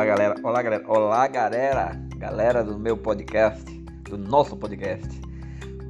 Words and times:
Olá 0.00 0.06
galera, 0.06 0.34
olá 0.42 0.62
galera, 0.62 0.84
olá 0.88 1.28
galera, 1.28 2.02
galera 2.16 2.64
do 2.64 2.78
meu 2.78 2.96
podcast, 2.96 3.70
do 4.08 4.16
nosso 4.16 4.56
podcast. 4.56 5.20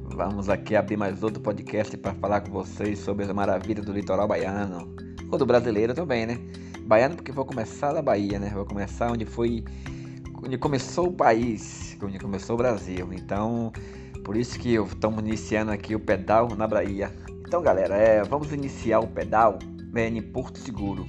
Vamos 0.03 0.49
aqui 0.49 0.75
abrir 0.75 0.97
mais 0.97 1.23
outro 1.23 1.41
podcast 1.41 1.95
para 1.95 2.13
falar 2.15 2.41
com 2.41 2.51
vocês 2.51 2.99
sobre 2.99 3.23
as 3.23 3.31
maravilhas 3.31 3.85
do 3.85 3.93
litoral 3.93 4.27
baiano, 4.27 4.93
ou 5.31 5.37
do 5.37 5.45
brasileiro 5.45 5.93
também, 5.93 6.25
né? 6.25 6.37
Baiano 6.81 7.15
porque 7.15 7.31
vou 7.31 7.45
começar 7.45 7.93
da 7.93 8.01
Bahia, 8.01 8.37
né? 8.37 8.51
Vou 8.53 8.65
começar 8.65 9.09
onde 9.09 9.25
foi, 9.25 9.63
onde 10.43 10.57
começou 10.57 11.07
o 11.07 11.13
país, 11.13 11.97
onde 12.03 12.19
começou 12.19 12.55
o 12.55 12.57
Brasil. 12.57 13.13
Então, 13.13 13.71
por 14.25 14.35
isso 14.35 14.59
que 14.59 14.75
estamos 14.75 15.19
iniciando 15.19 15.71
aqui 15.71 15.95
o 15.95 15.99
pedal 16.01 16.49
na 16.57 16.67
Bahia. 16.67 17.13
Então, 17.47 17.61
galera, 17.61 17.95
é, 17.95 18.21
vamos 18.25 18.51
iniciar 18.51 18.99
o 18.99 19.07
pedal 19.07 19.57
né, 19.93 20.09
em 20.09 20.21
Porto 20.21 20.59
Seguro. 20.59 21.07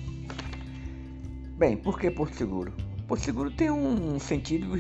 Bem, 1.59 1.77
por 1.77 1.99
que 1.99 2.09
Porto 2.09 2.37
Seguro? 2.37 2.73
Porto 3.13 3.25
Seguro 3.25 3.51
tem 3.51 3.71
um 3.71 4.19
sentido 4.19 4.73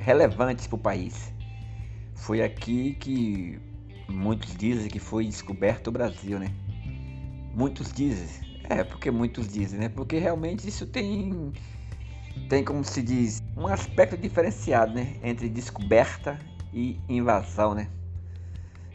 relevante 0.00 0.66
para 0.66 0.76
o 0.76 0.78
país. 0.78 1.30
Foi 2.14 2.42
aqui 2.42 2.94
que 2.94 3.60
muitos 4.08 4.56
dizem 4.56 4.88
que 4.88 4.98
foi 4.98 5.26
descoberto 5.26 5.88
o 5.88 5.92
Brasil, 5.92 6.38
né? 6.38 6.50
Muitos 7.54 7.92
dizem. 7.92 8.26
É, 8.70 8.82
porque 8.82 9.10
muitos 9.10 9.46
dizem, 9.46 9.78
né? 9.78 9.90
Porque 9.90 10.16
realmente 10.16 10.66
isso 10.66 10.86
tem 10.86 11.52
tem 12.48 12.64
como 12.64 12.82
se 12.82 13.02
diz 13.02 13.42
um 13.54 13.66
aspecto 13.66 14.16
diferenciado, 14.16 14.94
né, 14.94 15.14
entre 15.22 15.46
descoberta 15.50 16.38
e 16.72 16.98
invasão, 17.10 17.74
né? 17.74 17.90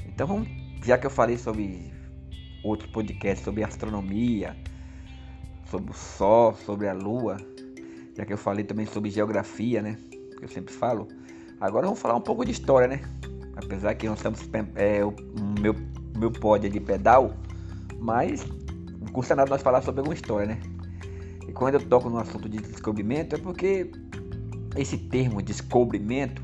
Então, 0.07 0.43
já 0.83 0.97
que 0.97 1.05
eu 1.05 1.11
falei 1.11 1.37
sobre 1.37 1.93
outro 2.63 2.89
podcast 2.89 3.43
sobre 3.45 3.63
astronomia, 3.63 4.57
sobre 5.69 5.91
o 5.91 5.93
Sol, 5.93 6.55
sobre 6.55 6.87
a 6.87 6.93
Lua, 6.93 7.37
já 8.19 8.25
que 8.25 8.33
eu 8.33 8.37
falei 8.37 8.65
também 8.65 8.85
sobre 8.85 9.09
geografia, 9.09 9.81
né? 9.81 9.97
Que 10.37 10.43
eu 10.43 10.49
sempre 10.49 10.73
falo. 10.73 11.07
Agora 11.61 11.85
vamos 11.85 12.01
falar 12.01 12.15
um 12.15 12.21
pouco 12.21 12.43
de 12.43 12.51
história, 12.51 12.85
né? 12.85 12.99
Apesar 13.55 13.95
que 13.95 14.07
nós 14.07 14.19
estamos 14.19 14.41
é, 14.75 15.05
o 15.05 15.13
meu 15.61 15.73
meu 16.17 16.29
pod 16.29 16.67
é 16.67 16.69
de 16.69 16.81
pedal, 16.81 17.33
mas 17.97 18.45
não 18.99 19.07
custa 19.13 19.37
nada 19.37 19.49
nós 19.49 19.61
falar 19.61 19.81
sobre 19.81 20.01
alguma 20.01 20.13
história, 20.13 20.47
né? 20.47 20.59
E 21.47 21.53
quando 21.53 21.75
eu 21.75 21.79
toco 21.79 22.09
no 22.09 22.17
assunto 22.17 22.49
de 22.49 22.57
descobrimento 22.57 23.37
é 23.37 23.39
porque 23.39 23.89
esse 24.75 24.97
termo 24.97 25.41
descobrimento 25.41 26.41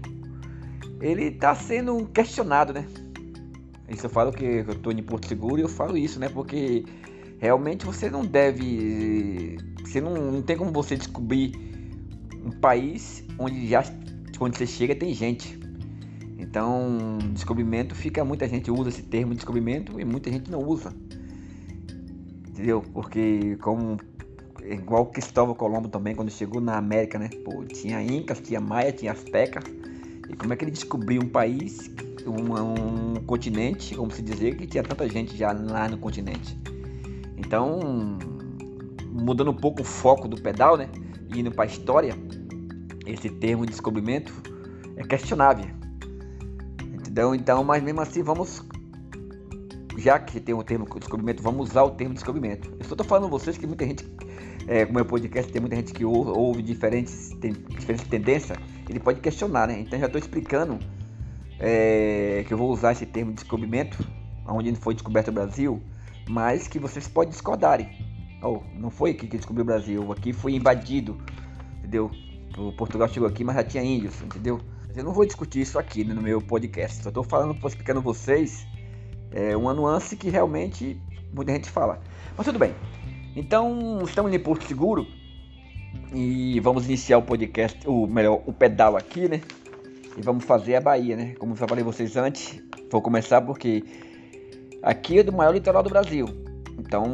ele 1.01 1.25
está 1.25 1.53
sendo 1.55 2.05
questionado, 2.05 2.71
né? 2.71 2.85
Isso 3.89 4.05
eu 4.05 4.09
falo 4.09 4.31
que 4.31 4.45
eu 4.45 4.71
estou 4.71 4.93
em 4.93 5.03
Porto 5.03 5.27
Seguro 5.27 5.59
e 5.59 5.63
eu 5.63 5.69
falo 5.69 5.97
isso, 5.97 6.21
né? 6.21 6.29
Porque 6.29 6.85
realmente 7.37 7.85
você 7.85 8.09
não 8.09 8.25
deve. 8.25 9.57
Você 9.83 9.99
não, 9.99 10.13
não 10.13 10.41
tem 10.41 10.55
como 10.55 10.71
você 10.71 10.95
descobrir 10.95 11.64
um 12.45 12.51
país 12.51 13.23
onde 13.39 13.67
já 13.67 13.83
quando 14.37 14.55
você 14.55 14.67
chega 14.67 14.95
tem 14.95 15.13
gente. 15.13 15.59
Então, 16.37 17.17
descobrimento 17.33 17.95
fica 17.95 18.23
muita 18.23 18.47
gente 18.47 18.69
usa 18.69 18.89
esse 18.89 19.01
termo 19.01 19.33
descobrimento 19.33 19.99
e 19.99 20.05
muita 20.05 20.31
gente 20.31 20.51
não 20.51 20.59
usa. 20.59 20.93
Entendeu? 22.47 22.81
Porque 22.93 23.57
como 23.57 23.97
igual 24.63 25.07
Cristóvão 25.07 25.55
Colombo 25.55 25.89
também 25.89 26.15
quando 26.15 26.29
chegou 26.29 26.61
na 26.61 26.77
América, 26.77 27.17
né? 27.17 27.29
Pô, 27.43 27.63
tinha 27.65 28.01
incas, 28.01 28.39
tinha 28.39 28.61
maia, 28.61 28.91
tinha 28.91 29.11
astecas. 29.11 29.63
E 30.29 30.35
como 30.35 30.53
é 30.53 30.55
que 30.55 30.63
ele 30.63 30.71
descobriu 30.71 31.21
um 31.21 31.29
país, 31.29 31.91
um, 32.25 33.13
um 33.13 33.25
continente, 33.25 33.95
como 33.95 34.11
se 34.11 34.21
dizer, 34.21 34.55
que 34.55 34.67
tinha 34.67 34.83
tanta 34.83 35.07
gente 35.09 35.35
já 35.35 35.51
lá 35.51 35.87
no 35.87 35.97
continente? 35.97 36.57
Então, 37.37 38.17
mudando 39.11 39.51
um 39.51 39.55
pouco 39.55 39.81
o 39.81 39.85
foco 39.85 40.27
do 40.27 40.41
pedal, 40.41 40.77
né? 40.77 40.89
E 41.33 41.39
indo 41.39 41.51
para 41.51 41.63
a 41.63 41.67
história, 41.67 42.13
esse 43.05 43.29
termo 43.29 43.65
descobrimento 43.65 44.33
é 44.95 45.03
questionável. 45.03 45.65
Entendeu? 46.81 47.35
Então, 47.35 47.63
mas 47.63 47.83
mesmo 47.83 48.01
assim, 48.01 48.23
vamos. 48.23 48.63
Já 49.97 50.19
que 50.19 50.39
tem 50.39 50.53
o 50.53 50.63
termo 50.63 50.85
descobrimento, 50.99 51.41
vamos 51.41 51.69
usar 51.69 51.83
o 51.83 51.91
termo 51.91 52.13
descobrimento. 52.13 52.69
Eu 52.77 52.85
só 52.85 52.93
estou 52.93 53.05
falando 53.05 53.29
vocês 53.29 53.57
que 53.57 53.65
muita 53.65 53.85
gente, 53.85 54.05
é, 54.67 54.85
como 54.85 54.99
é 54.99 55.03
podcast, 55.05 55.49
tem 55.51 55.61
muita 55.61 55.77
gente 55.77 55.93
que 55.93 56.03
ouve, 56.03 56.31
ouve 56.31 56.61
diferentes, 56.61 57.29
tem 57.39 57.53
diferentes 57.53 58.05
tendências, 58.07 58.57
ele 58.89 58.99
pode 58.99 59.21
questionar, 59.21 59.67
né? 59.67 59.79
Então 59.79 59.97
já 59.97 60.07
estou 60.07 60.19
explicando 60.19 60.77
é, 61.59 62.43
que 62.45 62.53
eu 62.53 62.57
vou 62.57 62.69
usar 62.71 62.91
esse 62.91 63.05
termo 63.05 63.31
descobrimento, 63.31 64.05
onde 64.45 64.75
foi 64.75 64.93
descoberto 64.93 65.29
o 65.29 65.31
Brasil, 65.31 65.81
mas 66.27 66.67
que 66.67 66.77
vocês 66.77 67.07
podem 67.07 67.31
discordarem. 67.31 67.89
Oh, 68.41 68.61
não 68.75 68.89
foi 68.89 69.11
aqui 69.11 69.27
que 69.27 69.37
descobriu 69.37 69.63
o 69.63 69.65
Brasil, 69.65 70.11
aqui 70.11 70.33
foi 70.33 70.53
invadido, 70.53 71.17
entendeu? 71.79 72.11
O 72.57 72.71
Portugal 72.71 73.07
chegou 73.07 73.27
aqui, 73.27 73.43
mas 73.43 73.55
já 73.55 73.63
tinha 73.63 73.83
índios, 73.83 74.21
entendeu? 74.21 74.61
Eu 74.95 75.03
não 75.03 75.11
vou 75.11 75.25
discutir 75.25 75.61
isso 75.61 75.77
aqui 75.77 76.03
né, 76.03 76.13
no 76.13 76.21
meu 76.21 76.41
podcast, 76.41 77.03
só 77.03 77.09
estou 77.09 77.23
falando, 77.23 77.55
explicando 77.67 78.01
vocês 78.01 78.65
é, 79.31 79.55
uma 79.57 79.73
nuance 79.73 80.15
que 80.15 80.29
realmente 80.29 81.01
muita 81.33 81.51
gente 81.51 81.69
fala. 81.69 82.01
Mas 82.37 82.45
tudo 82.45 82.59
bem. 82.59 82.73
Então, 83.35 83.99
estamos 84.03 84.31
em 84.33 84.39
Porto 84.39 84.63
Seguro 84.65 85.05
e 86.13 86.59
vamos 86.61 86.85
iniciar 86.85 87.17
o 87.17 87.23
podcast, 87.23 87.85
o 87.87 88.07
melhor, 88.07 88.41
o 88.45 88.53
pedal 88.53 88.95
aqui, 88.95 89.27
né? 89.27 89.41
E 90.17 90.21
vamos 90.21 90.45
fazer 90.45 90.75
a 90.75 90.81
Bahia, 90.81 91.17
né? 91.17 91.35
Como 91.37 91.53
eu 91.53 91.57
falei 91.57 91.83
vocês 91.83 92.15
antes, 92.15 92.61
vou 92.89 93.01
começar 93.01 93.41
porque 93.41 93.83
Aqui 94.85 95.17
é 95.17 95.23
do 95.23 95.33
maior 95.33 95.51
litoral 95.51 95.81
do 95.81 95.89
Brasil. 95.89 96.27
Então, 96.77 97.05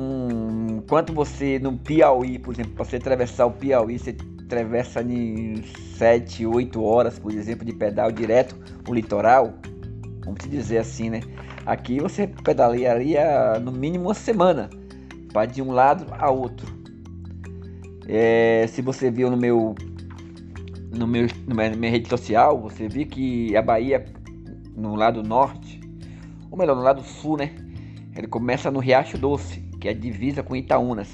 enquanto 0.69 1.13
você 1.13 1.59
no 1.59 1.77
Piauí, 1.77 2.39
por 2.39 2.53
exemplo, 2.53 2.73
para 2.73 2.85
você 2.85 2.97
atravessar 2.97 3.45
o 3.45 3.51
Piauí, 3.51 3.97
você 3.97 4.15
atravessa 4.43 5.01
em 5.01 5.63
7, 5.97 6.45
8 6.45 6.83
horas, 6.83 7.17
por 7.17 7.31
exemplo, 7.31 7.65
de 7.65 7.73
pedal 7.73 8.11
direto 8.11 8.55
o 8.87 8.93
litoral, 8.93 9.53
vamos 10.25 10.41
dizer 10.49 10.79
assim, 10.79 11.09
né? 11.09 11.21
Aqui 11.65 11.99
você 11.99 12.27
pedalaria 12.27 13.59
no 13.59 13.71
mínimo 13.71 14.05
uma 14.05 14.13
semana 14.13 14.69
para 15.31 15.45
de 15.45 15.61
um 15.61 15.71
lado 15.71 16.05
a 16.17 16.29
outro. 16.29 16.67
É, 18.07 18.65
se 18.67 18.81
você 18.81 19.09
viu 19.09 19.29
no 19.29 19.37
meu 19.37 19.75
no 20.91 21.07
meu 21.07 21.27
na 21.47 21.69
minha 21.69 21.91
rede 21.91 22.09
social, 22.09 22.59
você 22.59 22.87
viu 22.87 23.05
que 23.05 23.55
a 23.55 23.61
Bahia 23.61 24.03
no 24.75 24.95
lado 24.95 25.23
norte 25.23 25.79
ou 26.51 26.57
melhor, 26.57 26.75
no 26.75 26.81
lado 26.81 27.01
sul, 27.01 27.37
né? 27.37 27.55
Ele 28.15 28.27
começa 28.27 28.69
no 28.69 28.79
Riacho 28.79 29.17
Doce, 29.17 29.61
que 29.79 29.87
é 29.87 29.91
a 29.91 29.93
divisa 29.93 30.43
com 30.43 30.55
Itaúnas. 30.55 31.09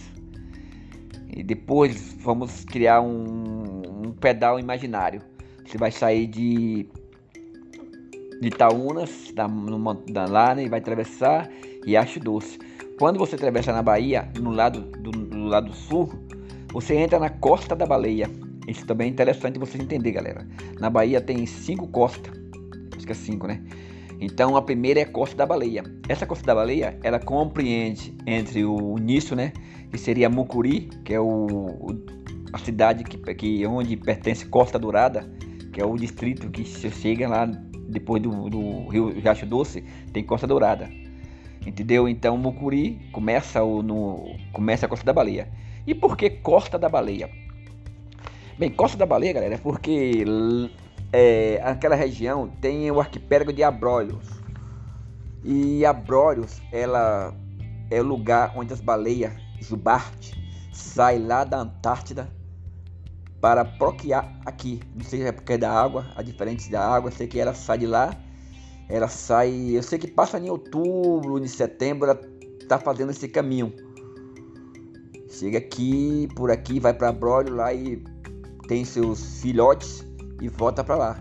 E 1.28 1.44
depois 1.44 2.16
vamos 2.19 2.66
criar 2.66 3.02
um, 3.02 4.08
um 4.08 4.12
pedal 4.12 4.59
imaginário. 4.59 5.22
Você 5.66 5.78
vai 5.78 5.91
sair 5.91 6.28
de, 6.28 6.88
de 8.41 8.47
Itaúnas, 8.47 9.31
da, 9.35 9.47
numa, 9.47 9.94
da, 9.94 10.62
e 10.62 10.68
vai 10.68 10.80
atravessar 10.80 11.50
Riacho 11.85 12.19
Doce. 12.19 12.58
Quando 12.97 13.19
você 13.19 13.35
atravessa 13.35 13.72
na 13.72 13.84
Bahia, 13.84 14.28
no 14.40 14.52
lado 14.52 14.81
do, 14.81 15.12
do 15.12 15.46
lado 15.46 15.74
sul, 15.74 16.09
você 16.74 16.96
entra 16.96 17.19
na 17.19 17.29
Costa 17.29 17.75
da 17.75 17.85
Baleia. 17.85 18.29
Isso 18.68 18.85
também 18.85 19.08
é 19.08 19.12
interessante 19.12 19.59
você 19.59 19.78
entender, 19.78 20.12
galera. 20.12 20.47
Na 20.79 20.90
Bahia 20.90 21.22
tem 21.22 21.46
cinco 21.46 21.88
costas. 21.88 22.34
Acho 22.96 23.06
que 23.06 23.12
é 23.12 23.16
cinco, 23.16 23.47
né? 23.47 23.62
Então 24.19 24.57
a 24.57 24.61
primeira 24.61 25.00
é 25.00 25.03
a 25.03 25.07
Costa 25.07 25.35
da 25.35 25.45
Baleia. 25.45 25.83
Essa 26.09 26.25
Costa 26.25 26.45
da 26.45 26.55
Baleia, 26.55 26.97
ela 27.03 27.19
compreende 27.19 28.16
entre 28.25 28.66
o 28.66 28.97
início, 28.97 29.35
né, 29.35 29.53
que 29.91 29.97
seria 29.97 30.29
Mucuri, 30.29 30.89
que 31.05 31.13
é 31.13 31.19
o, 31.19 31.95
a 32.51 32.57
cidade 32.57 33.03
que, 33.03 33.17
que 33.35 33.66
onde 33.66 33.95
pertence 33.95 34.45
Costa 34.45 34.79
Dourada, 34.79 35.29
que 35.72 35.79
é 35.79 35.85
o 35.85 35.95
distrito 35.95 36.50
que 36.50 36.66
chega 36.66 37.28
lá 37.28 37.45
depois 37.45 38.22
do, 38.22 38.50
do 38.50 38.88
Rio 38.89 39.09
Riacho 39.09 39.45
Doce, 39.45 39.83
tem 40.11 40.23
Costa 40.23 40.47
Dourada. 40.47 40.89
Entendeu? 41.66 42.07
Então 42.07 42.38
Mucuri 42.38 42.99
começa 43.11 43.63
o, 43.63 43.84
no 43.84 44.35
começa 44.51 44.85
a 44.85 44.89
Costa 44.89 45.05
da 45.05 45.13
Baleia. 45.13 45.49
E 45.85 45.93
por 45.93 46.17
que 46.17 46.29
Costa 46.29 46.79
da 46.79 46.90
Baleia? 46.90 47.29
Bem, 48.58 48.72
Costa 48.72 48.97
da 48.97 49.05
Baleia, 49.05 49.34
galera, 49.34 49.55
é 49.55 49.58
porque 49.58 50.25
é, 51.11 51.61
aquela 51.63 51.95
região 51.95 52.49
tem 52.61 52.89
o 52.91 52.99
arquipélago 52.99 53.53
de 53.53 53.63
Abrolhos. 53.63 54.27
E 55.43 55.85
Abrolhos, 55.85 56.61
ela 56.71 57.33
é 57.89 58.01
o 58.01 58.03
lugar 58.03 58.53
onde 58.55 58.73
as 58.73 58.81
baleias 58.81 59.31
jubarte 59.59 60.35
saem 60.73 61.25
lá 61.25 61.43
da 61.43 61.59
Antártida 61.59 62.29
para 63.39 63.63
procriar 63.63 64.39
aqui. 64.45 64.81
Não 64.95 65.03
sei 65.03 65.19
se 65.19 65.25
é 65.25 65.31
porque 65.31 65.53
é 65.53 65.57
da 65.57 65.71
água, 65.71 66.05
a 66.15 66.21
diferença 66.21 66.69
da 66.69 66.85
água, 66.85 67.11
sei 67.11 67.27
que 67.27 67.39
ela 67.39 67.53
sai 67.53 67.77
de 67.77 67.87
lá. 67.87 68.15
Ela 68.89 69.07
sai, 69.07 69.51
eu 69.71 69.83
sei 69.83 69.99
que 69.99 70.07
passa 70.07 70.39
em 70.39 70.49
outubro, 70.49 71.37
em 71.37 71.47
setembro, 71.47 72.09
ela 72.09 72.19
tá 72.67 72.79
fazendo 72.79 73.11
esse 73.11 73.27
caminho. 73.27 73.73
Chega 75.29 75.57
aqui, 75.57 76.27
por 76.35 76.49
aqui, 76.49 76.79
vai 76.79 76.93
para 76.93 77.09
Abrolhos 77.09 77.55
lá 77.55 77.73
e 77.73 78.01
tem 78.67 78.85
seus 78.85 79.41
filhotes 79.41 80.06
e 80.41 80.49
volta 80.49 80.84
para 80.84 80.95
lá. 80.95 81.19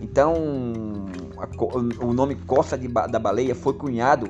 Então, 0.00 0.34
a, 1.38 2.04
o 2.04 2.12
nome 2.12 2.34
Costa 2.34 2.76
de, 2.78 2.88
da 2.88 3.18
Baleia 3.18 3.54
foi 3.54 3.74
cunhado 3.74 4.28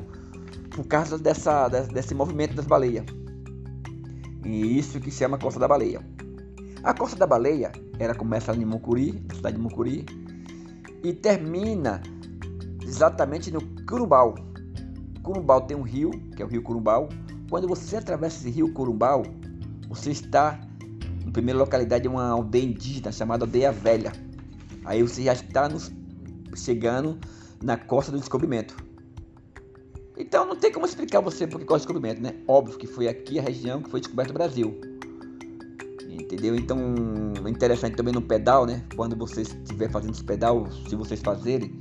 por 0.71 0.87
causa 0.87 1.19
dessa, 1.19 1.69
desse 1.69 2.15
movimento 2.15 2.55
das 2.55 2.67
baleias. 2.67 3.05
E 4.45 4.79
isso 4.79 5.01
que 5.01 5.11
se 5.11 5.19
chama 5.19 5.39
Costa 5.39 5.61
da 5.61 5.69
Baleia. 5.69 6.01
A 6.83 6.95
Costa 6.95 7.17
da 7.17 7.27
Baleia, 7.27 7.73
ela 7.99 8.15
começa 8.15 8.53
ali 8.53 8.63
em 8.63 8.65
Mucuri, 8.65 9.23
na 9.29 9.35
cidade 9.35 9.57
de 9.57 9.63
Mucuri, 9.63 10.07
e 11.03 11.13
termina 11.13 12.01
exatamente 12.83 13.51
no 13.51 13.61
Curumbau. 13.87 14.35
Curumbau 15.23 15.63
tem 15.63 15.77
um 15.77 15.83
rio, 15.83 16.11
que 16.35 16.43
é 16.43 16.45
o 16.45 16.49
rio 16.49 16.63
Curumbau. 16.63 17.09
Quando 17.51 17.67
você 17.69 17.97
atravessa 17.97 18.39
esse 18.39 18.51
rio 18.51 18.73
Curumbau, 18.73 19.23
você 19.89 20.11
está 20.11 20.61
na 21.29 21.33
primeira 21.33 21.59
localidade 21.59 22.03
de 22.03 22.09
uma 22.09 22.27
aldeia 22.27 22.65
indígena 22.65 23.13
chamada 23.13 23.45
Aldeia 23.45 23.71
Velha. 23.71 24.13
Aí 24.85 25.03
você 25.03 25.23
já 25.23 25.35
está 25.35 25.69
nos, 25.69 25.93
chegando 26.57 27.19
na 27.63 27.77
costa 27.77 28.11
do 28.11 28.19
descobrimento. 28.19 28.75
Então 30.17 30.47
não 30.47 30.57
tem 30.57 30.73
como 30.73 30.87
explicar 30.87 31.21
você 31.21 31.47
porque 31.47 31.67
qual 31.67 31.77
é 31.77 31.77
o 31.77 31.81
descobrimento, 31.81 32.23
né? 32.23 32.35
Óbvio 32.49 32.79
que 32.79 32.87
foi 32.87 33.07
aqui 33.09 33.39
a 33.39 33.43
região 33.43 33.83
que 33.83 33.91
foi 33.91 34.01
descoberto 34.01 34.31
o 34.31 34.33
Brasil. 34.33 34.81
Entendeu? 36.09 36.57
Então 36.57 36.79
é 37.45 37.51
interessante 37.51 37.95
também 37.95 38.15
no 38.15 38.23
pedal, 38.23 38.65
né? 38.65 38.83
Quando 38.97 39.15
vocês 39.15 39.49
estiver 39.49 39.91
fazendo 39.91 40.15
esse 40.15 40.25
pedal, 40.25 40.67
se 40.89 40.97
vocês 40.97 41.21
fazerem, 41.21 41.79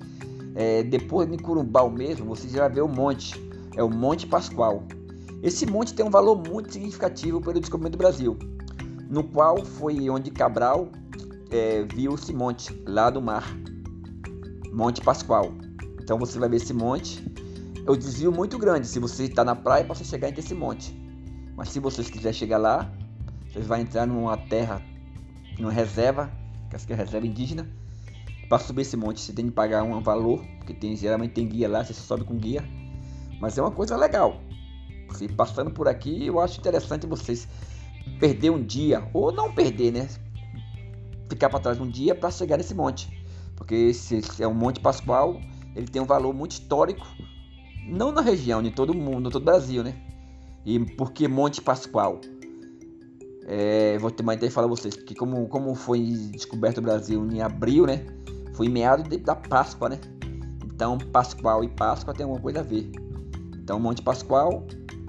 é, 0.55 0.83
depois 0.83 1.29
de 1.29 1.37
Curumbau 1.37 1.89
mesmo, 1.89 2.25
você 2.25 2.49
já 2.49 2.59
vai 2.59 2.71
ver 2.71 2.81
o 2.81 2.87
monte. 2.87 3.41
É 3.77 3.83
o 3.83 3.89
Monte 3.89 4.27
Pascoal. 4.27 4.83
Esse 5.41 5.65
monte 5.65 5.93
tem 5.93 6.05
um 6.05 6.09
valor 6.09 6.35
muito 6.35 6.73
significativo 6.73 7.39
pelo 7.39 7.59
descobrimento 7.59 7.93
do 7.93 7.99
Brasil, 7.99 8.37
no 9.09 9.23
qual 9.23 9.63
foi 9.63 10.09
onde 10.09 10.31
Cabral 10.31 10.89
é, 11.49 11.83
viu 11.83 12.15
esse 12.15 12.33
monte 12.33 12.73
lá 12.85 13.09
do 13.09 13.21
mar, 13.21 13.43
Monte 14.71 15.01
Pascoal. 15.01 15.53
Então 16.01 16.17
você 16.17 16.37
vai 16.37 16.49
ver 16.49 16.57
esse 16.57 16.73
monte. 16.73 17.25
É 17.85 17.91
um 17.91 17.97
desvio 17.97 18.31
muito 18.31 18.57
grande 18.57 18.87
se 18.87 18.99
você 18.99 19.23
está 19.23 19.43
na 19.43 19.55
praia 19.55 19.83
para 19.83 19.95
você 19.95 20.03
chegar 20.03 20.29
entre 20.29 20.41
esse 20.41 20.53
monte. 20.53 20.95
Mas 21.55 21.69
se 21.69 21.79
vocês 21.79 22.09
quiserem 22.09 22.37
chegar 22.37 22.57
lá, 22.57 22.91
vocês 23.49 23.65
vão 23.65 23.77
entrar 23.77 24.05
numa 24.05 24.37
terra, 24.37 24.81
numa 25.57 25.71
reserva, 25.71 26.31
que 26.69 26.91
é 26.91 26.95
a 26.95 26.97
reserva 26.97 27.25
indígena. 27.25 27.67
Para 28.47 28.59
subir 28.59 28.81
esse 28.81 28.95
monte 28.95 29.19
você 29.19 29.33
tem 29.33 29.45
que 29.45 29.51
pagar 29.51 29.83
um 29.83 30.01
valor, 30.01 30.45
porque 30.57 30.73
tem, 30.73 30.95
geralmente 30.95 31.33
tem 31.33 31.47
guia 31.47 31.67
lá, 31.67 31.83
você 31.83 31.93
sobe 31.93 32.23
com 32.23 32.37
guia. 32.37 32.63
Mas 33.39 33.57
é 33.57 33.61
uma 33.61 33.71
coisa 33.71 33.95
legal. 33.97 34.41
Se 35.13 35.27
passando 35.29 35.71
por 35.71 35.87
aqui, 35.87 36.25
eu 36.25 36.39
acho 36.39 36.59
interessante 36.59 37.07
vocês 37.07 37.47
perder 38.19 38.49
um 38.49 38.63
dia, 38.63 39.07
ou 39.13 39.31
não 39.31 39.51
perder, 39.53 39.91
né? 39.91 40.07
Ficar 41.29 41.49
para 41.49 41.59
trás 41.59 41.79
um 41.79 41.89
dia 41.89 42.15
para 42.15 42.31
chegar 42.31 42.57
nesse 42.57 42.73
monte. 42.73 43.09
Porque 43.55 43.75
esse 43.75 44.21
é 44.39 44.47
um 44.47 44.53
Monte 44.53 44.79
Pascoal, 44.79 45.41
ele 45.75 45.87
tem 45.87 46.01
um 46.01 46.05
valor 46.05 46.33
muito 46.33 46.51
histórico, 46.51 47.05
não 47.87 48.11
na 48.11 48.21
região, 48.21 48.61
em 48.61 48.71
todo 48.71 48.93
mundo, 48.93 49.29
em 49.29 49.31
todo 49.31 49.41
o 49.41 49.45
Brasil, 49.45 49.83
né? 49.83 49.95
E 50.65 50.79
por 50.79 51.11
que 51.11 51.27
Monte 51.27 51.61
Pascoal? 51.61 52.21
É, 53.45 53.97
vou 53.97 54.11
também 54.11 54.37
falar 54.49 54.67
a 54.67 54.69
vocês 54.69 54.95
que 54.95 55.15
como, 55.15 55.47
como 55.47 55.73
foi 55.73 56.01
descoberto 56.31 56.79
o 56.79 56.81
Brasil 56.81 57.25
em 57.31 57.41
abril, 57.41 57.85
né? 57.85 58.05
Foi 58.53 58.67
em 58.67 58.69
meados 58.69 59.07
da 59.19 59.35
Páscoa, 59.35 59.89
né? 59.89 59.99
Então 60.65 60.97
Pascoal 60.97 61.63
e 61.63 61.69
Páscoa 61.69 62.13
tem 62.13 62.23
alguma 62.23 62.41
coisa 62.41 62.59
a 62.59 62.63
ver. 62.63 62.91
Então 63.55 63.79
Monte 63.79 64.01
Pascoal 64.01 64.65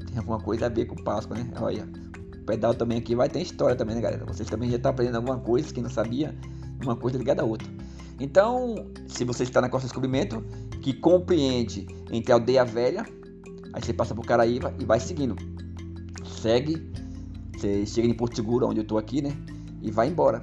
tem 0.06 0.19
alguma 0.19 0.39
coisa 0.39 0.67
a 0.67 0.69
ver 0.69 0.87
com 0.87 0.94
Páscoa, 0.97 1.37
né? 1.37 1.51
Olha, 1.61 1.89
pedal 2.49 2.75
também 2.75 2.97
aqui 2.97 3.15
vai 3.15 3.29
ter 3.29 3.43
história 3.43 3.77
também, 3.77 3.95
né, 3.95 4.00
galera? 4.00 4.25
Vocês 4.25 4.49
também 4.49 4.71
já 4.71 4.77
estão 4.77 4.91
aprendendo 4.91 5.17
alguma 5.17 5.39
coisa 5.39 5.73
que 5.73 5.83
não 5.83 5.91
sabia, 5.91 6.35
uma 6.83 6.97
coisa 6.97 7.19
ligada 7.19 7.43
à 7.43 7.45
outra. 7.45 7.69
Então, 8.19 8.87
se 9.06 9.23
você 9.23 9.43
está 9.43 9.61
na 9.61 9.69
Costa 9.69 9.87
do 9.87 9.91
Descobrimento, 9.91 10.43
que 10.81 10.95
compreende 10.95 11.87
entre 12.11 12.33
a 12.33 12.37
Aldeia 12.37 12.65
Velha, 12.65 13.05
aí 13.75 13.83
você 13.83 13.93
passa 13.93 14.15
por 14.15 14.25
Caraíba 14.25 14.75
e 14.81 14.85
vai 14.87 14.99
seguindo. 14.99 15.37
Segue, 16.25 16.91
você 17.55 17.85
chega 17.85 18.09
em 18.09 18.15
Porto 18.15 18.37
Seguro, 18.37 18.67
onde 18.67 18.81
eu 18.81 18.83
estou 18.83 18.97
aqui, 18.97 19.21
né? 19.21 19.37
E 19.83 19.91
vai 19.91 20.09
embora. 20.09 20.43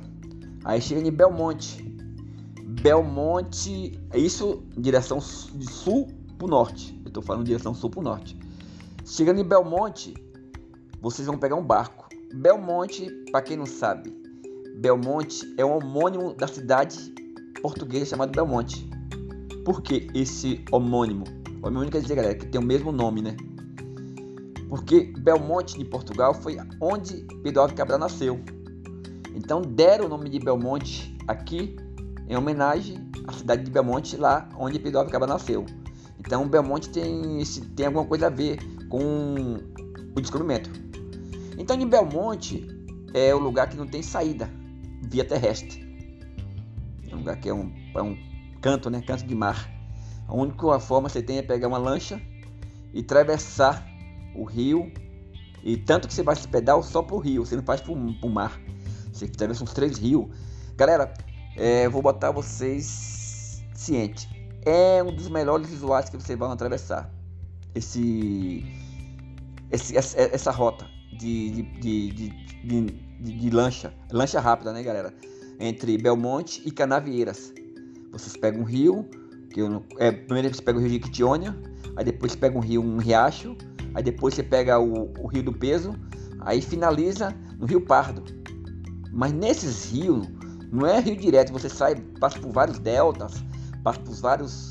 Aí 0.63 0.79
chega 0.79 1.05
em 1.05 1.11
Belmonte. 1.11 1.83
Belmonte, 2.81 3.99
isso 4.13 4.63
em 4.77 4.81
direção 4.81 5.17
de 5.17 5.65
sul 5.65 6.07
para 6.37 6.47
norte. 6.47 6.99
Eu 7.03 7.07
estou 7.07 7.23
falando 7.23 7.45
direção 7.45 7.73
sul 7.73 7.89
para 7.89 8.03
norte. 8.03 8.37
Chegando 9.03 9.41
em 9.41 9.43
Belmonte, 9.43 10.13
vocês 11.05 11.27
vão 11.27 11.37
pegar 11.37 11.55
um 11.55 11.63
barco. 11.63 12.09
Belmonte, 12.33 13.11
para 13.31 13.39
quem 13.39 13.55
não 13.55 13.67
sabe, 13.67 14.11
Belmonte 14.77 15.45
é 15.55 15.63
um 15.63 15.77
homônimo 15.77 16.33
da 16.33 16.47
cidade 16.47 17.13
portuguesa 17.61 18.07
chamada 18.07 18.31
Belmonte. 18.31 18.89
Por 19.63 19.83
que 19.83 20.07
esse 20.15 20.65
homônimo? 20.71 21.23
Homônimo 21.61 21.91
quer 21.91 22.01
dizer, 22.01 22.15
galera, 22.15 22.33
que 22.33 22.47
tem 22.47 22.59
o 22.59 22.63
mesmo 22.63 22.91
nome, 22.91 23.21
né? 23.21 23.37
Porque 24.67 25.13
Belmonte 25.19 25.77
de 25.77 25.85
Portugal 25.85 26.33
foi 26.33 26.57
onde 26.81 27.17
Pedro 27.43 27.61
Álvares 27.61 27.77
Cabral 27.77 27.99
nasceu. 27.99 28.39
Então 29.35 29.61
deram 29.61 30.05
o 30.05 30.09
nome 30.09 30.27
de 30.27 30.39
Belmonte 30.39 31.15
aqui 31.27 31.75
em 32.27 32.35
homenagem 32.35 33.11
à 33.27 33.31
cidade 33.31 33.63
de 33.63 33.69
Belmonte, 33.69 34.17
lá 34.17 34.49
onde 34.57 34.79
Pedro 34.79 34.97
Álvares 34.97 35.11
Cabral 35.11 35.29
nasceu. 35.37 35.67
Então 36.19 36.47
Belmonte 36.47 36.89
tem, 36.89 37.43
tem 37.75 37.85
alguma 37.85 38.05
coisa 38.05 38.25
a 38.25 38.31
ver 38.31 38.57
com 38.89 39.59
o 40.15 40.19
descobrimento. 40.19 40.84
Então 41.57 41.79
em 41.79 41.87
Belmonte 41.87 42.67
é 43.13 43.33
o 43.33 43.39
lugar 43.39 43.69
que 43.69 43.77
não 43.77 43.87
tem 43.87 44.01
saída 44.01 44.49
via 45.01 45.23
terrestre. 45.23 45.83
É 47.09 47.15
um 47.15 47.19
lugar 47.19 47.37
que 47.37 47.49
é 47.49 47.53
um, 47.53 47.73
é 47.95 48.01
um 48.01 48.17
canto, 48.61 48.89
né? 48.89 49.01
Canto 49.01 49.25
de 49.25 49.35
mar. 49.35 49.71
A 50.27 50.33
única 50.33 50.79
forma 50.79 51.07
que 51.07 51.13
você 51.13 51.21
tem 51.21 51.37
é 51.37 51.41
pegar 51.41 51.67
uma 51.67 51.77
lancha 51.77 52.21
e 52.93 52.99
atravessar 52.99 53.85
o 54.35 54.43
rio. 54.43 54.91
E 55.63 55.77
tanto 55.77 56.07
que 56.07 56.13
você 56.13 56.23
vai 56.23 56.35
se 56.35 56.47
pedal 56.47 56.83
só 56.83 57.01
pro 57.01 57.17
rio, 57.17 57.45
você 57.45 57.55
não 57.55 57.63
faz 57.63 57.81
pro, 57.81 57.95
pro 58.19 58.29
mar. 58.29 58.59
Você 59.11 59.25
atravessa 59.25 59.63
uns 59.63 59.73
três 59.73 59.97
rios. 59.97 60.27
Galera, 60.75 61.13
é, 61.55 61.87
vou 61.87 62.01
botar 62.01 62.31
vocês 62.31 63.63
ciente. 63.73 64.29
É 64.65 65.01
um 65.01 65.15
dos 65.15 65.29
melhores 65.29 65.69
visuais 65.69 66.09
que 66.09 66.17
vocês 66.17 66.37
vão 66.37 66.51
atravessar. 66.51 67.09
Esse, 67.73 68.65
esse 69.71 69.95
essa, 69.97 70.19
essa 70.19 70.51
rota 70.51 70.94
de, 71.17 71.63
de, 71.63 72.11
de, 72.63 72.83
de, 73.19 73.49
lancha. 73.49 73.93
Lancha 74.11 74.39
rápida, 74.39 74.71
né, 74.73 74.83
galera? 74.83 75.13
Entre 75.59 75.97
Belmonte 75.97 76.61
e 76.65 76.71
Canavieiras. 76.71 77.53
Vocês 78.11 78.35
pegam 78.37 78.61
um 78.61 78.63
rio, 78.63 79.07
que 79.49 79.61
eu, 79.61 79.83
é, 79.97 80.11
primeiro 80.11 80.53
você 80.53 80.61
pega 80.61 80.77
o 80.77 80.81
rio 80.81 80.89
de 80.89 80.99
Quitionha, 80.99 81.55
aí 81.95 82.05
depois 82.05 82.33
você 82.33 82.37
pega 82.37 82.57
um 82.57 82.61
rio, 82.61 82.81
um 82.81 82.97
riacho, 82.97 83.55
aí 83.93 84.03
depois 84.03 84.33
você 84.33 84.43
pega 84.43 84.79
o, 84.79 85.13
o 85.19 85.27
rio 85.27 85.43
do 85.43 85.53
Peso, 85.53 85.95
aí 86.41 86.61
finaliza 86.61 87.33
no 87.59 87.65
rio 87.65 87.81
Pardo. 87.81 88.23
Mas 89.11 89.31
nesses 89.31 89.91
rios, 89.91 90.27
não 90.71 90.85
é 90.85 90.99
rio 90.99 91.15
direto, 91.15 91.53
você 91.53 91.69
sai, 91.69 91.95
passa 92.19 92.39
por 92.39 92.51
vários 92.51 92.79
deltas, 92.79 93.43
passa 93.83 93.99
por 93.99 94.13
várias 94.15 94.69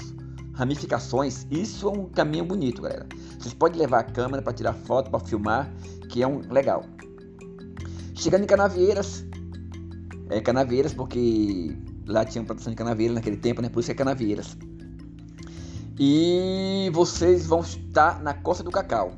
ramificações. 0.54 1.46
Isso 1.50 1.88
é 1.88 1.92
um 1.92 2.06
caminho 2.06 2.44
bonito, 2.44 2.82
galera. 2.82 3.06
Vocês 3.38 3.52
podem 3.52 3.80
levar 3.80 4.00
a 4.00 4.04
câmera 4.04 4.42
para 4.42 4.52
tirar 4.52 4.73
foto, 4.73 5.11
para 5.11 5.20
filmar, 5.20 5.73
que 6.08 6.23
é 6.23 6.26
um 6.26 6.40
legal. 6.50 6.84
Chegando 8.14 8.44
em 8.44 8.46
Canavieiras, 8.46 9.25
é 10.30 10.40
Canavieiras 10.40 10.94
porque 10.94 11.76
lá 12.06 12.25
tinha 12.25 12.42
produção 12.44 12.70
de 12.70 12.76
canavieiras 12.76 13.14
naquele 13.14 13.37
tempo, 13.37 13.61
né? 13.61 13.68
Por 13.68 13.80
isso 13.80 13.90
é 13.90 13.94
Canavieiras. 13.94 14.56
E 15.99 16.90
vocês 16.92 17.46
vão 17.46 17.61
estar 17.61 18.23
na 18.23 18.34
Costa 18.34 18.62
do 18.62 18.70
Cacau. 18.70 19.12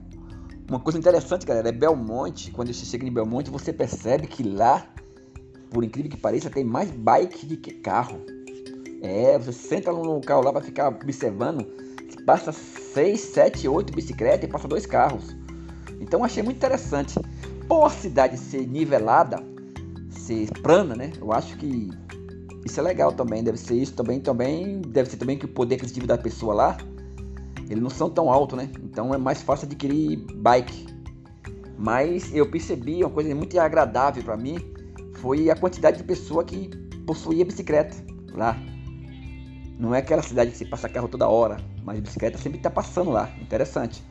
Uma 0.68 0.80
coisa 0.80 0.98
interessante, 0.98 1.46
galera, 1.46 1.68
é 1.68 1.72
Belmonte. 1.72 2.50
Quando 2.50 2.72
você 2.72 2.84
chega 2.84 3.06
em 3.06 3.12
Belmonte, 3.12 3.50
você 3.50 3.72
percebe 3.72 4.26
que 4.26 4.42
lá, 4.42 4.86
por 5.70 5.84
incrível 5.84 6.10
que 6.10 6.16
pareça, 6.16 6.50
tem 6.50 6.64
mais 6.64 6.90
bike 6.90 7.46
do 7.46 7.56
que 7.56 7.72
carro. 7.74 8.20
É, 9.02 9.38
você 9.38 9.52
senta 9.52 9.92
no 9.92 10.20
carro 10.20 10.42
lá 10.42 10.52
para 10.52 10.62
ficar 10.62 10.88
observando, 10.88 11.66
passa 12.24 12.52
6, 12.52 13.20
7, 13.20 13.68
8 13.68 13.92
bicicletas 13.92 14.48
e 14.48 14.52
passa 14.52 14.66
dois 14.66 14.86
carros. 14.86 15.36
Então 16.00 16.24
achei 16.24 16.42
muito 16.42 16.56
interessante. 16.56 17.18
Por 17.68 17.84
a 17.84 17.90
cidade 17.90 18.36
ser 18.36 18.66
nivelada, 18.66 19.38
ser 20.10 20.50
plana, 20.62 20.94
né? 20.94 21.12
Eu 21.20 21.32
acho 21.32 21.56
que 21.56 21.90
isso 22.64 22.80
é 22.80 22.82
legal 22.82 23.12
também, 23.12 23.42
deve 23.44 23.58
ser 23.58 23.74
isso 23.74 23.94
também, 23.94 24.20
também 24.20 24.80
deve 24.80 25.10
ser 25.10 25.16
também 25.16 25.38
que 25.38 25.44
o 25.44 25.48
poder 25.48 25.76
aquisitivo 25.76 26.06
da 26.06 26.18
pessoa 26.18 26.54
lá, 26.54 26.76
eles 27.68 27.82
não 27.82 27.90
são 27.90 28.10
tão 28.10 28.30
alto, 28.30 28.56
né? 28.56 28.70
Então 28.82 29.14
é 29.14 29.18
mais 29.18 29.42
fácil 29.42 29.66
adquirir 29.66 30.16
bike. 30.34 30.86
Mas 31.78 32.34
eu 32.34 32.50
percebi 32.50 33.04
uma 33.04 33.10
coisa 33.10 33.34
muito 33.34 33.58
agradável 33.58 34.22
para 34.22 34.36
mim 34.36 34.56
foi 35.16 35.50
a 35.50 35.56
quantidade 35.56 35.98
de 35.98 36.04
pessoa 36.04 36.44
que 36.44 36.68
possuía 37.06 37.44
bicicleta 37.44 37.96
lá. 38.32 38.56
Não 39.78 39.94
é 39.94 39.98
aquela 39.98 40.22
cidade 40.22 40.50
que 40.50 40.56
se 40.56 40.64
passa 40.64 40.88
carro 40.88 41.08
toda 41.08 41.28
hora, 41.28 41.58
mas 41.84 42.00
bicicleta 42.00 42.38
sempre 42.38 42.58
está 42.58 42.70
passando 42.70 43.10
lá. 43.10 43.30
Interessante. 43.40 44.02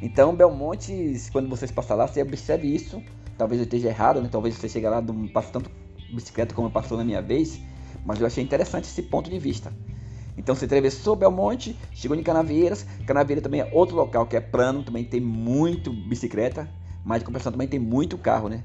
Então, 0.00 0.34
Belmonte, 0.34 1.14
quando 1.30 1.48
vocês 1.48 1.70
passam 1.70 1.96
lá, 1.96 2.06
você 2.06 2.22
observe 2.22 2.74
isso. 2.74 3.02
Talvez 3.36 3.60
eu 3.60 3.64
esteja 3.64 3.88
errado, 3.88 4.22
né? 4.22 4.28
Talvez 4.30 4.54
você 4.54 4.68
chegue 4.68 4.88
lá, 4.88 5.00
não 5.00 5.28
passe 5.28 5.52
tanto 5.52 5.70
bicicleta 6.12 6.54
como 6.54 6.70
passou 6.70 6.96
na 6.96 7.04
minha 7.04 7.20
vez. 7.20 7.60
Mas 8.04 8.18
eu 8.18 8.26
achei 8.26 8.42
interessante 8.42 8.84
esse 8.84 9.02
ponto 9.02 9.28
de 9.28 9.38
vista. 9.38 9.72
Então 10.38 10.54
você 10.54 10.64
atravessou 10.64 11.14
Belmonte, 11.14 11.76
chegou 11.92 12.16
em 12.16 12.22
Canavieiras. 12.22 12.86
Canavieiras 13.06 13.42
também 13.42 13.60
é 13.60 13.70
outro 13.74 13.96
local 13.96 14.26
que 14.26 14.36
é 14.36 14.40
plano, 14.40 14.82
também 14.82 15.04
tem 15.04 15.20
muito 15.20 15.92
bicicleta, 15.92 16.70
mas 17.04 17.18
de 17.18 17.26
compensação 17.26 17.52
também 17.52 17.68
tem 17.68 17.78
muito 17.78 18.16
carro, 18.16 18.48
né? 18.48 18.64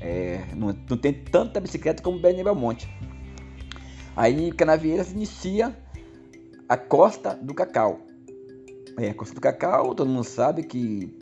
É, 0.00 0.44
não, 0.54 0.68
não, 0.68 0.96
tem 0.96 1.12
tanta 1.12 1.60
bicicleta 1.60 2.00
como 2.00 2.20
Belmonte. 2.20 2.88
Aí 4.14 4.52
Canavieiras 4.52 5.10
inicia 5.10 5.76
a 6.68 6.76
Costa 6.76 7.34
do 7.34 7.54
Cacau. 7.54 8.00
É, 8.98 9.10
a 9.10 9.14
Costa 9.14 9.34
do 9.34 9.40
Cacau, 9.40 9.94
todo 9.94 10.08
mundo 10.08 10.24
sabe 10.24 10.62
que 10.62 11.16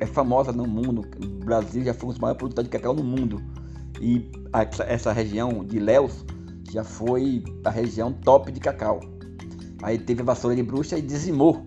é 0.00 0.06
famosa 0.06 0.52
no 0.52 0.66
mundo. 0.66 1.02
O 1.22 1.44
Brasil 1.44 1.82
já 1.84 1.94
foi 1.94 2.10
um 2.10 2.12
dos 2.12 2.20
maiores 2.20 2.38
produtores 2.38 2.70
de 2.70 2.76
cacau 2.76 2.94
no 2.94 3.02
mundo. 3.02 3.42
E 4.00 4.30
essa 4.86 5.12
região 5.12 5.64
de 5.64 5.78
Léus 5.78 6.24
já 6.70 6.84
foi 6.84 7.42
a 7.64 7.70
região 7.70 8.12
top 8.12 8.52
de 8.52 8.60
cacau. 8.60 9.00
Aí 9.82 9.98
teve 9.98 10.22
a 10.22 10.24
vassoura 10.24 10.56
de 10.56 10.62
bruxa 10.62 10.98
e 10.98 11.02
dizimou 11.02 11.66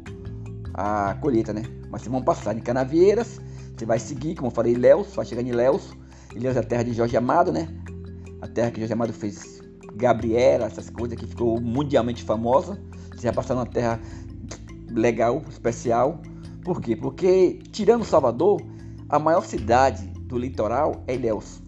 a 0.74 1.16
colheita, 1.16 1.54
né? 1.54 1.64
Mas 1.90 2.02
vocês 2.02 2.12
vão 2.12 2.22
passar 2.22 2.56
em 2.56 2.62
Canavieiras, 2.62 3.40
você 3.76 3.86
vai 3.86 4.00
seguir, 4.00 4.36
como 4.36 4.48
eu 4.48 4.52
falei, 4.52 4.76
Léus, 4.76 5.14
vai 5.16 5.26
chegar 5.26 5.42
em 5.42 5.52
Léus. 5.52 5.96
Léus 6.36 6.56
é 6.56 6.60
a 6.60 6.64
terra 6.64 6.84
de 6.84 6.94
Jorge 6.94 7.16
Amado, 7.18 7.52
né? 7.52 7.68
A 8.42 8.48
terra 8.48 8.72
que 8.72 8.80
Jorge 8.80 8.94
Amado 8.94 9.14
fez 9.14 9.57
Gabriela, 9.98 10.68
essas 10.68 10.90
coisas 10.90 11.18
que 11.18 11.26
ficou 11.26 11.60
mundialmente 11.60 12.24
famosa. 12.24 12.80
Vai 13.22 13.34
passar 13.34 13.56
numa 13.56 13.66
terra 13.66 14.00
legal, 14.90 15.44
especial. 15.50 16.22
Por 16.64 16.80
quê? 16.80 16.96
Porque, 16.96 17.60
tirando 17.72 18.06
Salvador, 18.06 18.62
a 19.10 19.18
maior 19.18 19.44
cidade 19.44 20.08
do 20.08 20.38
litoral 20.38 21.04
é 21.08 21.16
Ilhéus. 21.16 21.60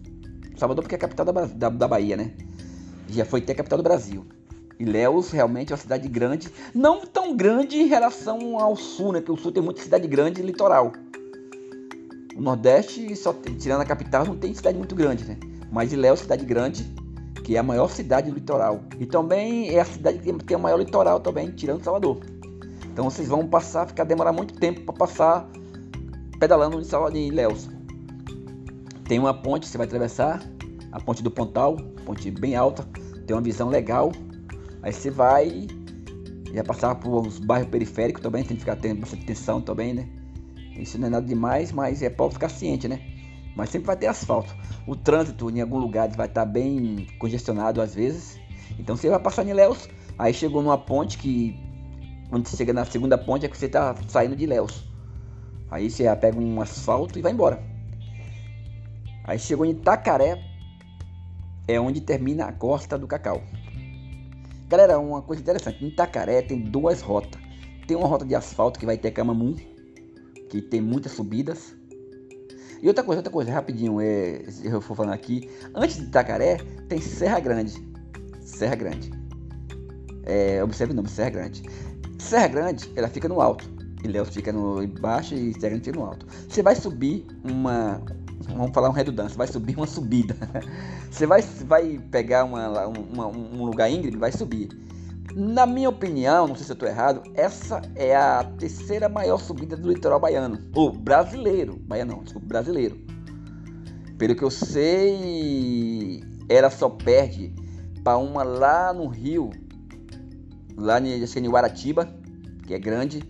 Salvador 0.56 0.84
porque 0.84 0.94
é 0.94 0.98
a 0.98 1.00
capital 1.00 1.26
da, 1.26 1.46
da, 1.46 1.68
da 1.68 1.88
Bahia, 1.88 2.16
né? 2.16 2.32
Já 3.08 3.24
foi 3.24 3.40
até 3.40 3.52
a 3.52 3.56
capital 3.56 3.78
do 3.78 3.82
Brasil. 3.82 4.24
Ilhéus 4.78 5.30
realmente 5.30 5.72
é 5.72 5.74
uma 5.74 5.80
cidade 5.80 6.08
grande, 6.08 6.48
não 6.74 7.04
tão 7.04 7.36
grande 7.36 7.76
em 7.76 7.86
relação 7.86 8.58
ao 8.58 8.76
sul, 8.76 9.12
né? 9.12 9.20
Porque 9.20 9.32
o 9.32 9.36
sul 9.36 9.52
tem 9.52 9.62
muita 9.62 9.82
cidade 9.82 10.06
grande 10.06 10.40
e 10.40 10.44
litoral. 10.44 10.92
O 12.36 12.40
Nordeste, 12.40 13.14
só 13.16 13.32
tem, 13.32 13.56
tirando 13.56 13.80
a 13.82 13.84
capital, 13.84 14.24
não 14.24 14.36
tem 14.36 14.54
cidade 14.54 14.78
muito 14.78 14.94
grande, 14.94 15.24
né? 15.24 15.36
Mas 15.70 15.92
Ilhéus 15.92 16.20
cidade 16.20 16.44
grande, 16.44 16.90
que 17.44 17.56
é 17.56 17.58
a 17.58 17.62
maior 17.62 17.88
cidade 17.88 18.30
do 18.30 18.34
litoral. 18.34 18.80
E 18.98 19.06
também 19.06 19.70
é 19.70 19.80
a 19.80 19.84
cidade 19.84 20.18
que 20.18 20.32
tem 20.44 20.56
o 20.56 20.60
maior 20.60 20.78
litoral 20.78 21.20
também, 21.20 21.50
tirando 21.50 21.82
Salvador. 21.82 22.20
Então 22.92 23.08
vocês 23.08 23.28
vão 23.28 23.46
passar, 23.46 23.86
ficar 23.86 24.04
demorar 24.04 24.32
muito 24.32 24.54
tempo 24.54 24.82
para 24.82 24.94
passar 24.94 25.48
pedalando 26.38 26.80
em 26.80 26.84
Salvador 26.84 27.14
de 27.14 27.26
Ilhéus. 27.26 27.68
Tem 29.04 29.18
uma 29.18 29.34
ponte, 29.34 29.66
você 29.66 29.76
vai 29.76 29.86
atravessar, 29.86 30.42
a 30.92 31.00
ponte 31.00 31.22
do 31.22 31.30
Pontal, 31.30 31.76
ponte 32.04 32.30
bem 32.30 32.56
alta, 32.56 32.86
tem 33.26 33.34
uma 33.34 33.42
visão 33.42 33.68
legal. 33.68 34.12
Aí 34.82 34.92
você 34.92 35.10
vai 35.10 35.66
já 36.52 36.64
passar 36.64 36.94
por 36.96 37.26
os 37.26 37.38
bairros 37.38 37.68
periféricos 37.68 38.22
também, 38.22 38.42
tem 38.42 38.56
que 38.56 38.62
ficar 38.62 38.76
tendo 38.76 39.00
bastante 39.00 39.22
atenção 39.22 39.60
também, 39.60 39.94
né? 39.94 40.08
Isso 40.76 40.98
não 40.98 41.08
é 41.08 41.10
nada 41.10 41.26
demais, 41.26 41.72
mas 41.72 42.02
é 42.02 42.08
para 42.08 42.30
ficar 42.30 42.48
ciente, 42.48 42.88
né? 42.88 43.00
Mas 43.60 43.68
sempre 43.68 43.88
vai 43.88 43.96
ter 43.96 44.06
asfalto. 44.06 44.56
O 44.86 44.96
trânsito 44.96 45.50
em 45.50 45.60
algum 45.60 45.76
lugar 45.76 46.08
vai 46.16 46.26
estar 46.26 46.46
bem 46.46 47.06
congestionado 47.18 47.82
às 47.82 47.94
vezes. 47.94 48.40
Então 48.78 48.96
você 48.96 49.10
vai 49.10 49.20
passar 49.20 49.46
em 49.46 49.52
Léus, 49.52 49.86
aí 50.18 50.32
chegou 50.32 50.62
numa 50.62 50.78
ponte 50.78 51.18
que 51.18 51.60
quando 52.30 52.48
você 52.48 52.56
chega 52.56 52.72
na 52.72 52.86
segunda 52.86 53.18
ponte 53.18 53.44
é 53.44 53.50
que 53.50 53.58
você 53.58 53.66
está 53.66 53.94
saindo 54.08 54.34
de 54.34 54.46
Léus. 54.46 54.88
Aí 55.70 55.90
você 55.90 56.04
pega 56.16 56.40
um 56.40 56.58
asfalto 56.62 57.18
e 57.18 57.22
vai 57.22 57.32
embora. 57.32 57.62
Aí 59.24 59.38
chegou 59.38 59.66
em 59.66 59.72
Itacaré, 59.72 60.42
é 61.68 61.78
onde 61.78 62.00
termina 62.00 62.46
a 62.46 62.52
costa 62.52 62.96
do 62.96 63.06
Cacau. 63.06 63.42
Galera, 64.70 64.98
uma 64.98 65.20
coisa 65.20 65.42
interessante, 65.42 65.84
em 65.84 65.88
Itacaré 65.88 66.40
tem 66.40 66.58
duas 66.58 67.02
rotas. 67.02 67.38
Tem 67.86 67.94
uma 67.94 68.08
rota 68.08 68.24
de 68.24 68.34
asfalto 68.34 68.80
que 68.80 68.86
vai 68.86 68.96
ter 68.96 69.10
Camamum, 69.10 69.54
que 70.48 70.62
tem 70.62 70.80
muitas 70.80 71.12
subidas. 71.12 71.78
E 72.82 72.88
outra 72.88 73.04
coisa, 73.04 73.18
outra 73.18 73.32
coisa, 73.32 73.52
rapidinho, 73.52 74.00
é, 74.00 74.42
eu 74.62 74.80
vou 74.80 74.96
falando 74.96 75.12
aqui. 75.12 75.50
Antes 75.74 75.96
de 75.96 76.04
Itacaré, 76.04 76.58
tem 76.88 77.00
Serra 77.00 77.38
Grande. 77.38 77.74
Serra 78.40 78.74
Grande. 78.74 79.10
É, 80.24 80.62
observe 80.64 80.92
o 80.92 80.96
nome, 80.96 81.08
Serra 81.08 81.30
Grande. 81.30 81.62
Serra 82.18 82.48
Grande, 82.48 82.90
ela 82.96 83.08
fica 83.08 83.28
no 83.28 83.40
alto. 83.40 83.68
Ilhéus 84.02 84.30
fica 84.30 84.52
no 84.52 84.82
embaixo 84.82 85.34
e 85.34 85.52
Serra 85.52 85.70
Grande 85.70 85.84
fica 85.84 85.98
no 85.98 86.06
alto. 86.06 86.26
Você 86.48 86.62
vai 86.62 86.74
subir 86.74 87.26
uma, 87.44 88.02
vamos 88.48 88.72
falar 88.72 88.88
um 88.88 88.92
redundância, 88.92 89.36
vai 89.36 89.46
subir 89.46 89.76
uma 89.76 89.86
subida. 89.86 90.34
Você 91.10 91.26
vai, 91.26 91.42
vai 91.42 92.00
pegar 92.10 92.44
uma, 92.44 92.86
uma, 92.86 93.26
um 93.26 93.64
lugar 93.64 93.90
íngreme, 93.90 94.16
vai 94.16 94.32
subir. 94.32 94.68
Na 95.34 95.64
minha 95.64 95.88
opinião, 95.88 96.48
não 96.48 96.56
sei 96.56 96.64
se 96.64 96.72
eu 96.72 96.74
estou 96.74 96.88
errado, 96.88 97.22
essa 97.34 97.80
é 97.94 98.16
a 98.16 98.42
terceira 98.58 99.08
maior 99.08 99.38
subida 99.38 99.76
do 99.76 99.88
litoral 99.88 100.18
baiano. 100.18 100.58
Ou 100.74 100.92
brasileiro. 100.92 101.76
Baiano 101.76 102.16
não, 102.16 102.22
desculpa, 102.24 102.48
brasileiro. 102.48 102.98
Pelo 104.18 104.34
que 104.34 104.42
eu 104.42 104.50
sei, 104.50 106.22
ela 106.48 106.68
só 106.68 106.88
perde 106.88 107.54
para 108.02 108.18
uma 108.18 108.42
lá 108.42 108.92
no 108.92 109.06
Rio, 109.06 109.50
lá 110.76 111.00
em 111.00 111.48
Guaratiba, 111.48 112.12
que 112.66 112.74
é 112.74 112.78
grande, 112.78 113.22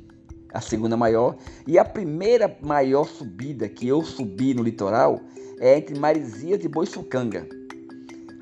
a 0.53 0.61
segunda 0.61 0.97
maior. 0.97 1.37
E 1.67 1.79
a 1.79 1.85
primeira 1.85 2.57
maior 2.63 3.05
subida 3.05 3.69
que 3.69 3.87
eu 3.87 4.03
subi 4.03 4.55
no 4.55 4.63
litoral 4.63 5.21
é 5.61 5.77
entre 5.77 5.99
Marizias 5.99 6.65
e 6.65 6.69
Boiçucanga. 6.69 7.60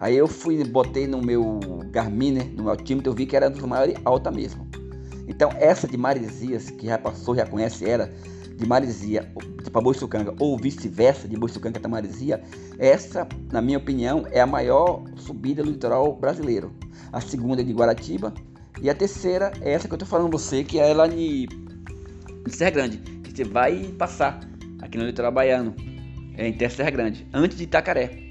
Aí 0.00 0.16
eu 0.16 0.28
fui, 0.28 0.62
botei 0.64 1.06
no 1.06 1.20
meu 1.20 1.58
Garmin, 1.90 2.32
né, 2.32 2.44
no 2.56 2.64
meu 2.64 2.70
altímetro, 2.70 3.10
eu 3.10 3.16
vi 3.16 3.26
que 3.26 3.36
era 3.36 3.50
dos 3.50 3.62
maiores 3.62 3.96
alta 4.04 4.30
mesmo. 4.30 4.66
Então 5.26 5.50
essa 5.58 5.88
de 5.88 5.96
Marizias, 5.96 6.70
que 6.70 6.86
já 6.86 6.96
passou, 6.96 7.34
já 7.34 7.46
conhece, 7.46 7.84
era 7.88 8.12
de 8.56 8.66
Marizia 8.66 9.30
para 9.72 9.80
Boiçucanga, 9.80 10.34
ou 10.38 10.56
vice-versa, 10.56 11.28
de 11.28 11.36
Boiçucanga 11.36 11.78
para 11.78 11.88
Marizia, 11.88 12.42
essa, 12.78 13.26
na 13.52 13.60
minha 13.60 13.78
opinião, 13.78 14.24
é 14.30 14.40
a 14.40 14.46
maior 14.46 15.04
subida 15.16 15.62
do 15.62 15.70
litoral 15.70 16.16
brasileiro. 16.16 16.72
A 17.12 17.20
segunda 17.20 17.60
é 17.60 17.64
de 17.64 17.72
Guaratiba, 17.72 18.32
e 18.80 18.88
a 18.88 18.94
terceira 18.94 19.52
é 19.60 19.72
essa 19.72 19.86
que 19.86 19.94
eu 19.94 19.96
estou 19.96 20.08
falando 20.08 20.30
você, 20.30 20.64
que 20.64 20.78
é 20.78 20.92
lá 20.94 21.06
de, 21.06 21.46
de 21.46 22.54
Serra 22.56 22.70
Grande, 22.70 22.98
que 22.98 23.30
você 23.30 23.44
vai 23.44 23.94
passar 23.98 24.40
aqui 24.80 24.96
no 24.96 25.04
litoral 25.04 25.32
baiano, 25.32 25.74
é 26.36 26.48
em 26.48 26.68
Serra 26.68 26.90
Grande, 26.90 27.26
antes 27.32 27.56
de 27.58 27.64
Itacaré. 27.64 28.27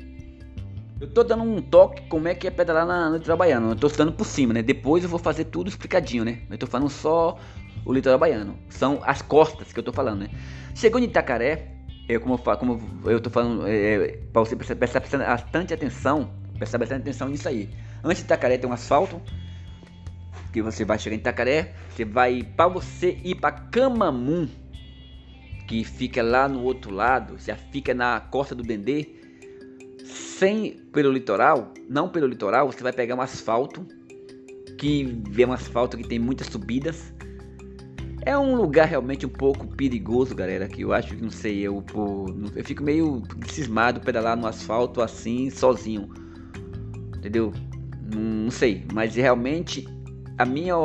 Eu 0.99 1.07
tô 1.07 1.23
dando 1.23 1.43
um 1.43 1.61
toque 1.61 2.01
como 2.07 2.27
é 2.27 2.33
que 2.33 2.47
é 2.47 2.51
pedalar 2.51 2.85
na, 2.85 3.09
no 3.09 3.17
litoral 3.17 3.37
baiano. 3.37 3.71
Eu 3.71 3.75
tô 3.75 3.87
dando 3.87 4.11
por 4.11 4.25
cima, 4.25 4.53
né? 4.53 4.63
Depois 4.63 5.03
eu 5.03 5.09
vou 5.09 5.19
fazer 5.19 5.45
tudo 5.45 5.67
explicadinho, 5.67 6.25
né? 6.25 6.39
Eu 6.49 6.57
tô 6.57 6.65
falando 6.65 6.89
só 6.89 7.37
o 7.85 7.93
litoral 7.93 8.17
baiano. 8.17 8.57
São 8.69 8.99
as 9.05 9.21
costas 9.21 9.71
que 9.71 9.79
eu 9.79 9.83
tô 9.83 9.93
falando, 9.93 10.21
né? 10.21 10.29
Chegou 10.73 10.99
em 10.99 11.03
Itacaré, 11.03 11.67
eu, 12.09 12.19
como, 12.19 12.33
eu, 12.35 12.57
como 12.57 12.81
eu 13.05 13.19
tô 13.19 13.29
falando, 13.29 13.67
é, 13.67 13.93
é 13.93 14.07
para 14.33 14.41
você 14.41 14.55
prestar, 14.55 14.75
prestar 14.75 15.17
bastante 15.19 15.73
atenção, 15.73 16.31
prestar 16.57 16.79
bastante 16.79 17.01
atenção 17.01 17.29
nisso 17.29 17.47
aí. 17.47 17.69
Antes 18.03 18.19
de 18.19 18.25
Itacaré 18.25 18.57
tem 18.57 18.69
um 18.69 18.73
asfalto, 18.73 19.21
que 20.51 20.61
você 20.63 20.83
vai 20.83 20.97
chegar 20.97 21.15
em 21.15 21.19
Itacaré, 21.19 21.75
você 21.89 22.05
vai, 22.05 22.41
para 22.41 22.69
você 22.69 23.19
ir 23.23 23.35
para 23.35 23.51
Camamum, 23.51 24.47
que 25.67 25.83
fica 25.83 26.23
lá 26.23 26.47
no 26.47 26.63
outro 26.63 26.91
lado, 26.91 27.37
já 27.37 27.55
fica 27.55 27.93
na 27.93 28.19
costa 28.19 28.55
do 28.55 28.63
Dendê, 28.63 29.16
sem 30.07 30.77
pelo 30.93 31.11
litoral, 31.11 31.73
não 31.89 32.09
pelo 32.09 32.27
litoral, 32.27 32.71
você 32.71 32.81
vai 32.81 32.93
pegar 32.93 33.15
um 33.15 33.21
asfalto 33.21 33.85
que 34.77 35.21
vê 35.29 35.45
um 35.45 35.51
asfalto 35.51 35.97
que 35.97 36.07
tem 36.07 36.19
muitas 36.19 36.47
subidas. 36.47 37.13
É 38.25 38.37
um 38.37 38.55
lugar 38.55 38.87
realmente 38.87 39.25
um 39.25 39.29
pouco 39.29 39.67
perigoso, 39.67 40.35
galera, 40.35 40.67
que 40.67 40.81
eu 40.81 40.93
acho 40.93 41.15
que 41.15 41.21
não 41.21 41.29
sei, 41.29 41.61
eu, 41.61 41.83
eu 42.55 42.63
fico 42.63 42.83
meio 42.83 43.23
cismado 43.47 44.01
pedalar 44.01 44.37
no 44.37 44.47
asfalto 44.47 45.01
assim, 45.01 45.49
sozinho. 45.49 46.09
Entendeu? 47.17 47.53
Não 48.13 48.51
sei, 48.51 48.85
mas 48.93 49.15
realmente 49.15 49.87
a 50.37 50.45
minha 50.45 50.75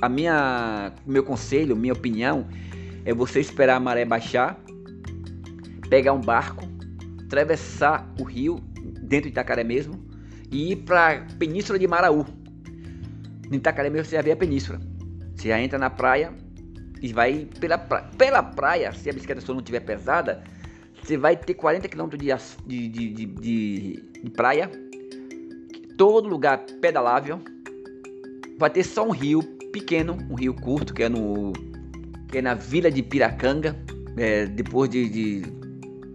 a 0.00 0.08
minha 0.08 0.92
meu 1.06 1.22
conselho, 1.22 1.76
minha 1.76 1.92
opinião 1.92 2.46
é 3.04 3.14
você 3.14 3.40
esperar 3.40 3.76
a 3.76 3.80
maré 3.80 4.04
baixar, 4.04 4.58
pegar 5.88 6.12
um 6.12 6.20
barco 6.20 6.73
atravessar 7.34 8.08
o 8.20 8.22
rio, 8.22 8.60
dentro 9.02 9.24
de 9.24 9.30
Itacaré 9.30 9.64
mesmo, 9.64 10.02
e 10.50 10.72
ir 10.72 10.76
para 10.76 11.10
a 11.10 11.20
Península 11.36 11.78
de 11.78 11.86
Maraú. 11.86 12.24
Em 13.50 13.56
Itacaré 13.56 13.90
mesmo 13.90 14.06
você 14.06 14.16
já 14.16 14.22
vê 14.22 14.32
a 14.32 14.36
península. 14.36 14.80
Você 15.34 15.48
já 15.48 15.60
entra 15.60 15.78
na 15.78 15.90
praia 15.90 16.32
e 17.02 17.12
vai 17.12 17.46
pela, 17.58 17.76
pra... 17.76 18.02
pela 18.16 18.42
praia, 18.42 18.92
se 18.92 19.10
a 19.10 19.12
bicicleta 19.12 19.40
sua 19.40 19.54
não 19.54 19.60
estiver 19.60 19.80
pesada, 19.80 20.44
você 21.02 21.16
vai 21.16 21.36
ter 21.36 21.54
40 21.54 21.88
km 21.88 22.08
de, 22.10 22.28
de, 22.66 22.88
de, 22.88 23.26
de, 23.26 24.02
de 24.22 24.30
praia, 24.30 24.70
todo 25.98 26.28
lugar 26.28 26.58
pedalável. 26.80 27.40
Vai 28.58 28.70
ter 28.70 28.84
só 28.84 29.06
um 29.06 29.10
rio 29.10 29.42
pequeno, 29.72 30.16
um 30.30 30.34
rio 30.34 30.54
curto, 30.54 30.94
que 30.94 31.02
é 31.02 31.08
no 31.08 31.52
que 32.28 32.38
é 32.38 32.42
na 32.42 32.54
vila 32.54 32.90
de 32.90 33.00
Piracanga, 33.02 33.76
é, 34.16 34.46
depois 34.46 34.90
de, 34.90 35.08
de 35.08 35.63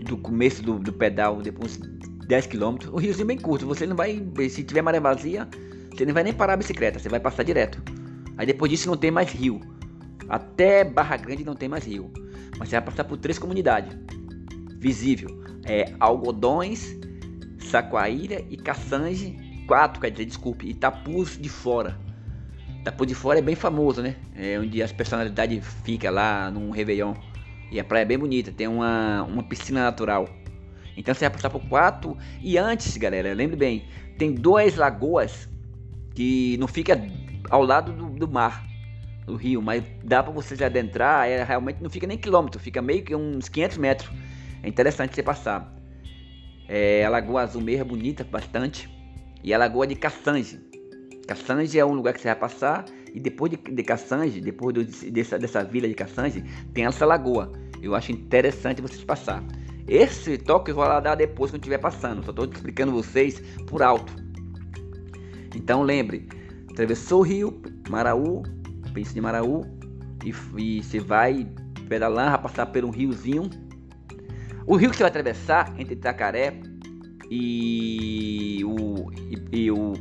do 0.09 0.17
começo 0.17 0.63
do, 0.63 0.79
do 0.79 0.91
pedal, 0.91 1.41
depois 1.41 1.77
10 1.77 2.47
km, 2.47 2.89
o 2.91 2.97
riozinho 2.97 3.27
bem 3.27 3.37
curto, 3.37 3.65
você 3.65 3.85
não 3.85 3.95
vai, 3.95 4.21
se 4.49 4.63
tiver 4.63 4.81
maré 4.81 4.99
vazia, 4.99 5.47
você 5.95 6.05
não 6.05 6.13
vai 6.13 6.23
nem 6.23 6.33
parar 6.33 6.53
a 6.53 6.57
bicicleta, 6.57 6.97
você 6.97 7.07
vai 7.07 7.19
passar 7.19 7.43
direto. 7.43 7.81
Aí 8.37 8.45
depois 8.45 8.71
disso 8.71 8.89
não 8.89 8.97
tem 8.97 9.11
mais 9.11 9.31
rio. 9.31 9.59
Até 10.27 10.83
Barra 10.83 11.17
Grande 11.17 11.43
não 11.43 11.55
tem 11.55 11.69
mais 11.69 11.85
rio. 11.85 12.11
Mas 12.57 12.69
você 12.69 12.75
vai 12.75 12.85
passar 12.85 13.03
por 13.03 13.17
três 13.17 13.37
comunidades. 13.37 13.95
Visível. 14.77 15.43
é 15.65 15.93
Algodões, 15.99 16.95
Saquaíra 17.59 18.43
e 18.49 18.57
Caçange. 18.57 19.37
Quatro, 19.67 20.01
quer 20.01 20.09
dizer, 20.09 20.25
desculpe, 20.25 20.67
Itapuz 20.67 21.37
de 21.37 21.49
Fora. 21.49 21.99
Itapuz 22.79 23.07
de 23.07 23.13
Fora 23.13 23.39
é 23.39 23.41
bem 23.41 23.55
famoso, 23.55 24.01
né? 24.01 24.15
É 24.35 24.57
onde 24.57 24.81
as 24.81 24.91
personalidades 24.91 25.63
ficam 25.83 26.13
lá 26.13 26.49
num 26.49 26.71
Réveillon. 26.71 27.13
E 27.71 27.79
a 27.79 27.83
praia 27.83 28.01
é 28.03 28.05
bem 28.05 28.17
bonita, 28.17 28.51
tem 28.51 28.67
uma, 28.67 29.23
uma 29.23 29.43
piscina 29.43 29.83
natural. 29.83 30.27
Então 30.97 31.13
você 31.13 31.21
vai 31.21 31.29
passar 31.29 31.49
por 31.49 31.61
quatro. 31.67 32.17
E 32.41 32.57
antes, 32.57 32.95
galera, 32.97 33.33
lembre 33.33 33.55
bem, 33.55 33.87
tem 34.17 34.33
duas 34.33 34.75
lagoas 34.75 35.47
que 36.13 36.57
não 36.57 36.67
fica 36.67 36.99
ao 37.49 37.63
lado 37.63 37.93
do, 37.93 38.09
do 38.09 38.27
mar, 38.27 38.65
do 39.25 39.35
rio, 39.35 39.61
mas 39.61 39.83
dá 40.03 40.21
para 40.21 40.31
você 40.31 40.61
adentrar, 40.63 41.27
é, 41.27 41.43
realmente 41.43 41.81
não 41.81 41.89
fica 41.89 42.05
nem 42.05 42.17
quilômetro, 42.17 42.59
fica 42.59 42.81
meio 42.81 43.03
que 43.03 43.15
uns 43.15 43.47
500 43.47 43.77
metros. 43.77 44.11
É 44.61 44.67
interessante 44.67 45.15
você 45.15 45.23
passar. 45.23 45.73
É, 46.67 47.05
a 47.05 47.09
Lagoa 47.09 47.41
Azul 47.43 47.61
mesmo 47.61 47.81
é 47.81 47.85
bonita 47.85 48.23
bastante. 48.23 48.89
E 49.43 49.53
a 49.53 49.57
Lagoa 49.57 49.87
de 49.87 49.95
Caçange. 49.95 50.59
Caçange 51.25 51.79
é 51.79 51.85
um 51.85 51.93
lugar 51.93 52.13
que 52.13 52.19
você 52.19 52.27
vai 52.27 52.35
passar. 52.35 52.85
E 53.13 53.19
depois 53.19 53.51
de, 53.51 53.57
de 53.57 53.83
Caçange, 53.83 54.41
depois 54.41 54.73
do, 54.73 54.83
dessa, 55.11 55.37
dessa 55.37 55.63
vila 55.63 55.87
de 55.87 55.93
Caçange, 55.93 56.43
tem 56.73 56.85
essa 56.85 57.05
lagoa. 57.05 57.51
Eu 57.81 57.95
acho 57.95 58.11
interessante 58.11 58.81
vocês 58.81 59.03
passar. 59.03 59.43
Esse 59.87 60.37
toque 60.37 60.71
eu 60.71 60.75
vou 60.75 60.83
lá 60.83 60.99
dar 60.99 61.15
depois 61.15 61.51
quando 61.51 61.61
estiver 61.61 61.79
passando. 61.79 62.23
Só 62.23 62.29
estou 62.29 62.45
explicando 62.45 62.91
vocês 62.91 63.39
por 63.67 63.81
alto. 63.81 64.13
Então 65.55 65.81
lembre, 65.81 66.27
atravessou 66.69 67.21
o 67.21 67.23
rio, 67.23 67.61
Maraú, 67.89 68.43
pense 68.93 69.13
de 69.13 69.21
Maraú, 69.21 69.65
e, 70.23 70.33
e 70.61 70.83
você 70.83 70.99
vai 70.99 71.47
pedalando, 71.87 72.31
vai 72.31 72.41
passar 72.41 72.67
por 72.67 72.85
um 72.85 72.91
riozinho. 72.91 73.49
O 74.67 74.75
rio 74.75 74.91
que 74.91 74.97
você 74.97 75.03
vai 75.03 75.09
atravessar 75.09 75.73
entre 75.79 75.95
Itacaré 75.95 76.61
e 77.31 78.63
o, 78.63 79.11
e, 79.11 79.63
e 79.63 79.71
o 79.71 79.93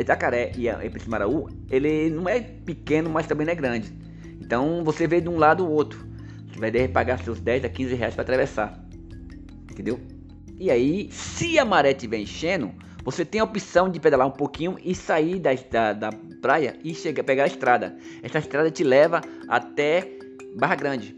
Itacaré 0.00 0.52
e 0.56 0.68
a 0.68 0.78
Maraú, 1.06 1.48
ele 1.70 2.10
não 2.10 2.28
é 2.28 2.40
pequeno, 2.40 3.08
mas 3.08 3.26
também 3.26 3.46
não 3.46 3.52
é 3.52 3.56
grande. 3.56 3.92
Então 4.40 4.82
você 4.84 5.06
vê 5.06 5.20
de 5.20 5.28
um 5.28 5.36
lado 5.36 5.64
ou 5.64 5.72
outro. 5.72 6.06
Você 6.52 6.58
vai 6.58 6.88
pagar 6.88 7.18
seus 7.22 7.40
10 7.40 7.64
a 7.64 7.68
15 7.68 7.94
reais 7.94 8.14
para 8.14 8.22
atravessar. 8.22 8.84
Entendeu? 9.70 10.00
E 10.58 10.70
aí, 10.70 11.08
se 11.10 11.58
a 11.58 11.64
maré 11.64 11.92
estiver 11.92 12.18
enchendo, 12.18 12.70
você 13.04 13.24
tem 13.24 13.40
a 13.40 13.44
opção 13.44 13.88
de 13.88 13.98
pedalar 13.98 14.26
um 14.26 14.32
pouquinho 14.32 14.76
e 14.84 14.94
sair 14.94 15.38
da, 15.38 15.50
da, 15.54 15.92
da 15.92 16.10
praia 16.42 16.76
e 16.84 16.94
chegar, 16.94 17.24
pegar 17.24 17.44
a 17.44 17.46
estrada. 17.46 17.96
Essa 18.22 18.38
estrada 18.38 18.70
te 18.70 18.84
leva 18.84 19.22
até 19.48 20.06
Barra 20.58 20.74
Grande, 20.74 21.14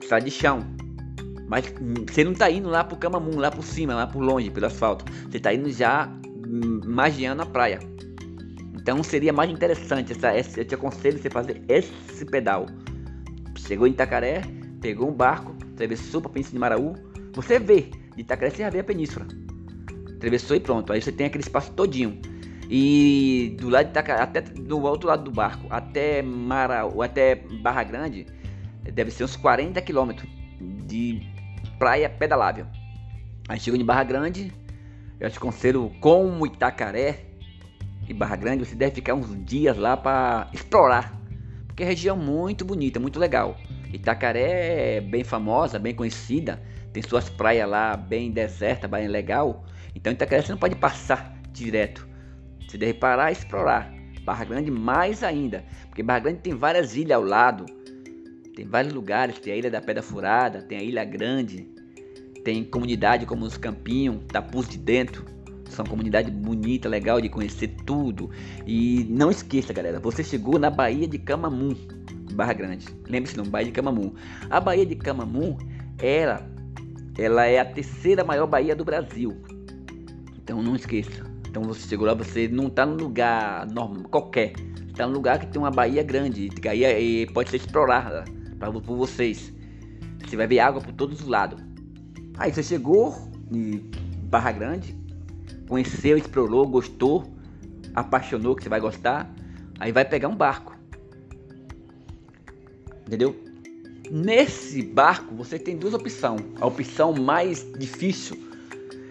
estrada 0.00 0.24
de 0.24 0.30
chão. 0.30 0.60
Mas 1.48 1.72
você 2.10 2.24
não 2.24 2.32
está 2.32 2.50
indo 2.50 2.68
lá 2.68 2.82
pro 2.82 2.96
Camamun, 2.96 3.38
lá 3.38 3.50
por 3.50 3.62
cima, 3.62 3.94
lá 3.94 4.06
por 4.06 4.20
longe, 4.20 4.50
pelo 4.50 4.66
asfalto. 4.66 5.04
Você 5.30 5.36
está 5.36 5.54
indo 5.54 5.70
já 5.70 6.08
hum, 6.26 6.35
magiando 6.84 7.42
a 7.42 7.46
praia. 7.46 7.78
Então 8.74 9.02
seria 9.02 9.32
mais 9.32 9.50
interessante, 9.50 10.12
essa, 10.12 10.32
essa, 10.32 10.60
eu 10.60 10.64
te 10.64 10.74
aconselho 10.74 11.18
você 11.18 11.28
fazer 11.28 11.62
esse 11.68 12.24
pedal. 12.24 12.66
Chegou 13.56 13.86
em 13.86 13.90
Itacaré, 13.90 14.42
pegou 14.80 15.10
um 15.10 15.12
barco, 15.12 15.56
atravessou 15.72 16.20
para 16.20 16.30
Península 16.30 16.52
de 16.52 16.58
Maraú. 16.58 16.94
Você 17.34 17.58
vê, 17.58 17.90
de 18.14 18.22
Itacaré 18.22 18.50
você 18.50 18.62
já 18.62 18.70
vê 18.70 18.78
a 18.78 18.84
península. 18.84 19.26
Atravessou 20.14 20.56
e 20.56 20.60
pronto. 20.60 20.92
Aí 20.92 21.02
você 21.02 21.10
tem 21.10 21.26
aquele 21.26 21.42
espaço 21.42 21.72
todinho. 21.72 22.20
E 22.70 23.56
do 23.60 23.68
lado 23.68 23.86
de 23.86 23.90
Itacaré, 23.90 24.22
até 24.22 24.40
do 24.40 24.80
outro 24.82 25.08
lado 25.08 25.24
do 25.24 25.30
barco, 25.30 25.66
até 25.70 26.22
Maraú, 26.22 27.02
até 27.02 27.34
Barra 27.34 27.82
Grande, 27.82 28.26
deve 28.82 29.10
ser 29.10 29.24
uns 29.24 29.36
40 29.36 29.80
quilômetros 29.82 30.28
de 30.86 31.22
praia 31.78 32.08
pedalável. 32.08 32.66
Aí 33.48 33.58
chegou 33.60 33.78
em 33.80 33.84
Barra 33.84 34.04
Grande, 34.04 34.52
eu 35.18 35.30
te 35.30 35.38
aconselho 35.38 35.90
como 36.00 36.46
Itacaré 36.46 37.24
e 38.08 38.14
Barra 38.14 38.36
Grande, 38.36 38.64
você 38.64 38.74
deve 38.74 38.94
ficar 38.94 39.14
uns 39.14 39.44
dias 39.44 39.76
lá 39.76 39.96
para 39.96 40.48
explorar, 40.52 41.18
porque 41.66 41.82
é 41.82 41.86
região 41.86 42.16
muito 42.16 42.64
bonita, 42.64 43.00
muito 43.00 43.18
legal. 43.18 43.56
Itacaré 43.92 44.96
é 44.96 45.00
bem 45.00 45.24
famosa, 45.24 45.78
bem 45.78 45.94
conhecida, 45.94 46.62
tem 46.92 47.02
suas 47.02 47.28
praias 47.28 47.68
lá 47.68 47.96
bem 47.96 48.30
deserta, 48.30 48.86
bem 48.86 49.08
legal. 49.08 49.64
Então 49.94 50.12
Itacaré 50.12 50.42
você 50.42 50.52
não 50.52 50.58
pode 50.58 50.76
passar 50.76 51.34
direto. 51.50 52.06
Você 52.66 52.76
deve 52.76 52.94
parar 52.94 53.30
e 53.30 53.32
explorar. 53.32 53.92
Barra 54.22 54.44
Grande 54.44 54.70
mais 54.70 55.22
ainda, 55.22 55.64
porque 55.88 56.02
Barra 56.02 56.18
Grande 56.18 56.40
tem 56.40 56.54
várias 56.54 56.96
ilhas 56.96 57.16
ao 57.16 57.22
lado. 57.22 57.64
Tem 58.56 58.66
vários 58.66 58.92
lugares, 58.92 59.38
tem 59.38 59.52
a 59.52 59.56
Ilha 59.56 59.70
da 59.70 59.80
Pedra 59.80 60.02
Furada, 60.02 60.62
tem 60.62 60.78
a 60.78 60.82
Ilha 60.82 61.04
Grande, 61.04 61.68
tem 62.46 62.62
comunidade 62.62 63.26
como 63.26 63.44
os 63.44 63.56
Campinhos, 63.56 64.22
Tapuz 64.28 64.68
de 64.68 64.78
Dentro. 64.78 65.24
São 65.68 65.84
comunidade 65.84 66.30
bonita, 66.30 66.88
legal 66.88 67.20
de 67.20 67.28
conhecer 67.28 67.74
tudo. 67.84 68.30
E 68.64 69.04
não 69.10 69.32
esqueça, 69.32 69.72
galera, 69.72 69.98
você 69.98 70.22
chegou 70.22 70.56
na 70.56 70.70
Baía 70.70 71.08
de 71.08 71.18
Camamum, 71.18 71.74
Barra 72.34 72.52
Grande. 72.52 72.86
Lembre-se, 73.08 73.36
não, 73.36 73.44
Baía 73.46 73.66
de 73.66 73.72
Camamum. 73.72 74.14
A 74.48 74.60
Baía 74.60 74.86
de 74.86 74.94
Camamum, 74.94 75.58
ela, 75.98 76.48
ela 77.18 77.46
é 77.46 77.58
a 77.58 77.64
terceira 77.64 78.22
maior 78.22 78.46
baía 78.46 78.76
do 78.76 78.84
Brasil. 78.84 79.36
Então 80.38 80.62
não 80.62 80.76
esqueça. 80.76 81.24
Então 81.50 81.64
você 81.64 81.88
chegou 81.88 82.06
lá, 82.06 82.14
você 82.14 82.46
não 82.46 82.68
está 82.68 82.86
num 82.86 82.94
lugar 82.94 83.66
normal, 83.66 84.04
qualquer. 84.04 84.52
Está 84.86 85.04
num 85.04 85.14
lugar 85.14 85.40
que 85.40 85.48
tem 85.48 85.60
uma 85.60 85.72
baía 85.72 86.04
grande, 86.04 86.48
que 86.48 86.68
aí 86.68 87.26
pode 87.34 87.50
ser 87.50 87.56
explorada 87.56 88.24
para 88.56 88.70
por 88.70 88.96
vocês. 88.96 89.52
Você 90.24 90.36
vai 90.36 90.46
ver 90.46 90.60
água 90.60 90.80
por 90.80 90.92
todos 90.92 91.22
os 91.22 91.26
lados. 91.26 91.65
Aí 92.38 92.52
você 92.52 92.62
chegou 92.62 93.16
em 93.50 93.90
Barra 94.24 94.52
Grande, 94.52 94.94
conheceu, 95.68 96.18
explorou, 96.18 96.66
gostou, 96.66 97.24
apaixonou 97.94 98.54
que 98.54 98.62
você 98.62 98.68
vai 98.68 98.80
gostar. 98.80 99.32
Aí 99.78 99.90
vai 99.90 100.04
pegar 100.04 100.28
um 100.28 100.36
barco. 100.36 100.76
Entendeu? 103.06 103.34
Nesse 104.10 104.82
barco 104.82 105.34
você 105.34 105.58
tem 105.58 105.76
duas 105.76 105.94
opções. 105.94 106.42
A 106.60 106.66
opção 106.66 107.14
mais 107.14 107.66
difícil 107.78 108.36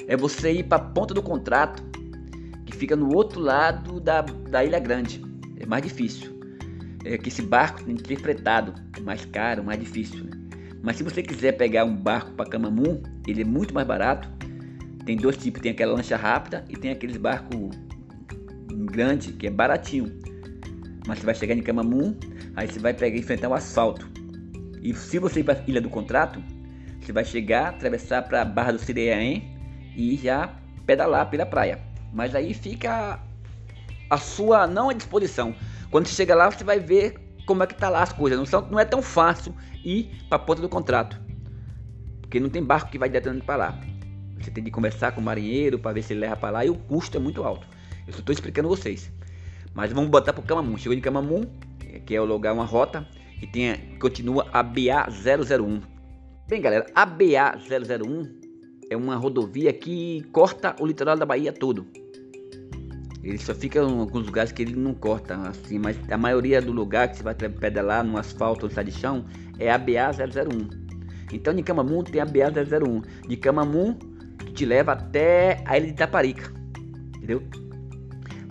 é 0.07 0.15
você 0.15 0.51
ir 0.51 0.63
para 0.63 0.77
a 0.77 0.85
ponta 0.85 1.13
do 1.13 1.21
contrato, 1.21 1.83
que 2.65 2.75
fica 2.75 2.95
no 2.95 3.13
outro 3.15 3.39
lado 3.39 3.99
da, 3.99 4.21
da 4.21 4.63
Ilha 4.63 4.79
Grande. 4.79 5.23
É 5.57 5.65
mais 5.65 5.83
difícil. 5.83 6.35
É 7.03 7.17
que 7.17 7.29
esse 7.29 7.41
barco 7.41 7.83
tem 7.83 7.95
que 7.95 8.07
ser 8.07 8.21
fretado, 8.21 8.73
é 8.97 8.99
mais 8.99 9.25
caro, 9.25 9.63
mais 9.63 9.79
difícil. 9.79 10.23
Né? 10.23 10.44
Mas 10.85 10.97
se 10.97 11.03
você 11.03 11.23
quiser 11.23 11.53
pegar 11.53 11.83
um 11.83 11.95
barco 11.95 12.31
para 12.33 12.47
Camamu, 12.47 13.01
ele 13.27 13.41
é 13.41 13.43
muito 13.43 13.73
mais 13.73 13.87
barato. 13.87 14.29
Tem 15.03 15.17
dois 15.17 15.35
tipos, 15.35 15.59
tem 15.59 15.71
aquela 15.71 15.95
lancha 15.95 16.15
rápida 16.15 16.63
e 16.69 16.77
tem 16.77 16.91
aqueles 16.91 17.17
barcos 17.17 17.75
grande 18.91 19.31
que 19.31 19.47
é 19.47 19.49
baratinho. 19.49 20.15
Mas 21.07 21.17
você 21.17 21.25
vai 21.25 21.33
chegar 21.33 21.55
em 21.55 21.63
Camamu, 21.63 22.15
aí 22.55 22.67
você 22.67 22.77
vai 22.77 22.93
pegar 22.93 23.17
enfrentar 23.17 23.49
o 23.49 23.55
asfalto. 23.55 24.07
E 24.79 24.93
se 24.93 25.17
você 25.17 25.39
ir 25.39 25.43
para 25.43 25.63
Ilha 25.67 25.81
do 25.81 25.89
Contrato, 25.89 26.39
você 27.01 27.11
vai 27.11 27.25
chegar, 27.25 27.69
atravessar 27.69 28.21
para 28.21 28.43
a 28.43 28.45
Barra 28.45 28.73
do 28.73 28.77
Sireaém 28.77 29.57
e 29.97 30.15
já 30.17 30.53
pedalar 30.85 31.31
pela 31.31 31.47
praia. 31.47 31.79
Mas 32.13 32.35
aí 32.35 32.53
fica 32.53 33.19
a 34.07 34.17
sua 34.19 34.67
não 34.67 34.91
à 34.91 34.93
disposição. 34.93 35.55
Quando 35.89 36.05
você 36.05 36.13
chega 36.13 36.35
lá, 36.35 36.51
você 36.51 36.63
vai 36.63 36.79
ver 36.79 37.24
como 37.45 37.63
é 37.63 37.67
que 37.67 37.75
tá 37.75 37.89
lá 37.89 38.03
as 38.03 38.12
coisas. 38.12 38.38
Não, 38.38 38.45
são, 38.45 38.67
não 38.69 38.79
é 38.79 38.86
tão 38.86 39.01
fácil 39.01 39.55
ir 39.84 40.10
para 40.27 40.38
a 40.38 40.39
ponta 40.39 40.62
do 40.62 40.69
contrato. 40.69 41.21
Porque 42.21 42.39
não 42.39 42.49
tem 42.49 42.63
barco 42.63 42.91
que 42.91 42.97
vai 42.97 43.08
diretamente 43.10 43.45
para 43.45 43.55
lá. 43.55 43.79
Você 44.39 44.51
tem 44.51 44.63
que 44.63 44.71
conversar 44.71 45.12
com 45.13 45.21
o 45.21 45.23
marinheiro 45.23 45.79
para 45.79 45.93
ver 45.93 46.01
se 46.01 46.13
ele 46.13 46.21
leva 46.21 46.36
para 46.36 46.49
lá 46.51 46.65
e 46.65 46.69
o 46.69 46.75
custo 46.75 47.17
é 47.17 47.19
muito 47.19 47.43
alto. 47.43 47.67
Eu 48.05 48.13
só 48.13 48.19
estou 48.19 48.34
explicando 48.34 48.67
vocês. 48.67 49.12
Mas 49.73 49.91
vamos 49.91 50.10
botar 50.10 50.34
para 50.34 50.41
o 50.41 50.45
Camamun. 50.45 50.77
Chegou 50.77 50.97
em 50.97 51.01
Camamun, 51.01 51.45
que 52.05 52.15
é 52.15 52.21
o 52.21 52.25
lugar, 52.25 52.53
uma 52.53 52.65
rota, 52.65 53.08
e 53.41 53.47
tem, 53.47 53.97
continua 53.99 54.47
a 54.51 54.63
BA001. 54.63 55.81
Bem, 56.47 56.62
galera, 56.62 56.86
a 56.93 57.08
BA001 57.08 58.29
é 58.89 58.95
uma 58.95 59.15
rodovia 59.15 59.73
que 59.73 60.23
corta 60.31 60.75
o 60.79 60.86
litoral 60.86 61.17
da 61.17 61.25
Bahia 61.25 61.51
todo. 61.51 61.88
Ele 63.25 63.39
só 63.39 63.55
fica 63.55 63.79
em 63.79 63.99
alguns 63.99 64.27
lugares 64.27 64.51
que 64.51 64.61
ele 64.61 64.75
não 64.75 64.93
corta 64.93 65.35
assim, 65.49 65.79
mas 65.79 65.97
a 66.11 66.15
maioria 66.15 66.61
do 66.61 66.71
lugar 66.71 67.09
que 67.09 67.17
você 67.17 67.23
vai 67.23 67.33
pedalar 67.33 68.03
no 68.03 68.19
asfalto 68.19 68.67
ou 68.67 68.71
no 68.71 68.83
de 68.83 68.91
chão 68.91 69.25
é 69.57 69.71
a 69.71 69.79
BA-001. 69.79 70.69
Então 71.33 71.51
de 71.51 71.63
Camamu 71.63 72.03
tem 72.03 72.21
a 72.21 72.25
BA-001. 72.25 73.03
De 73.27 73.35
que 74.38 74.53
te 74.53 74.63
leva 74.63 74.91
até 74.91 75.63
a 75.65 75.75
ilha 75.75 75.88
de 75.88 75.93
Itaparica. 75.93 76.53
Entendeu? 77.17 77.41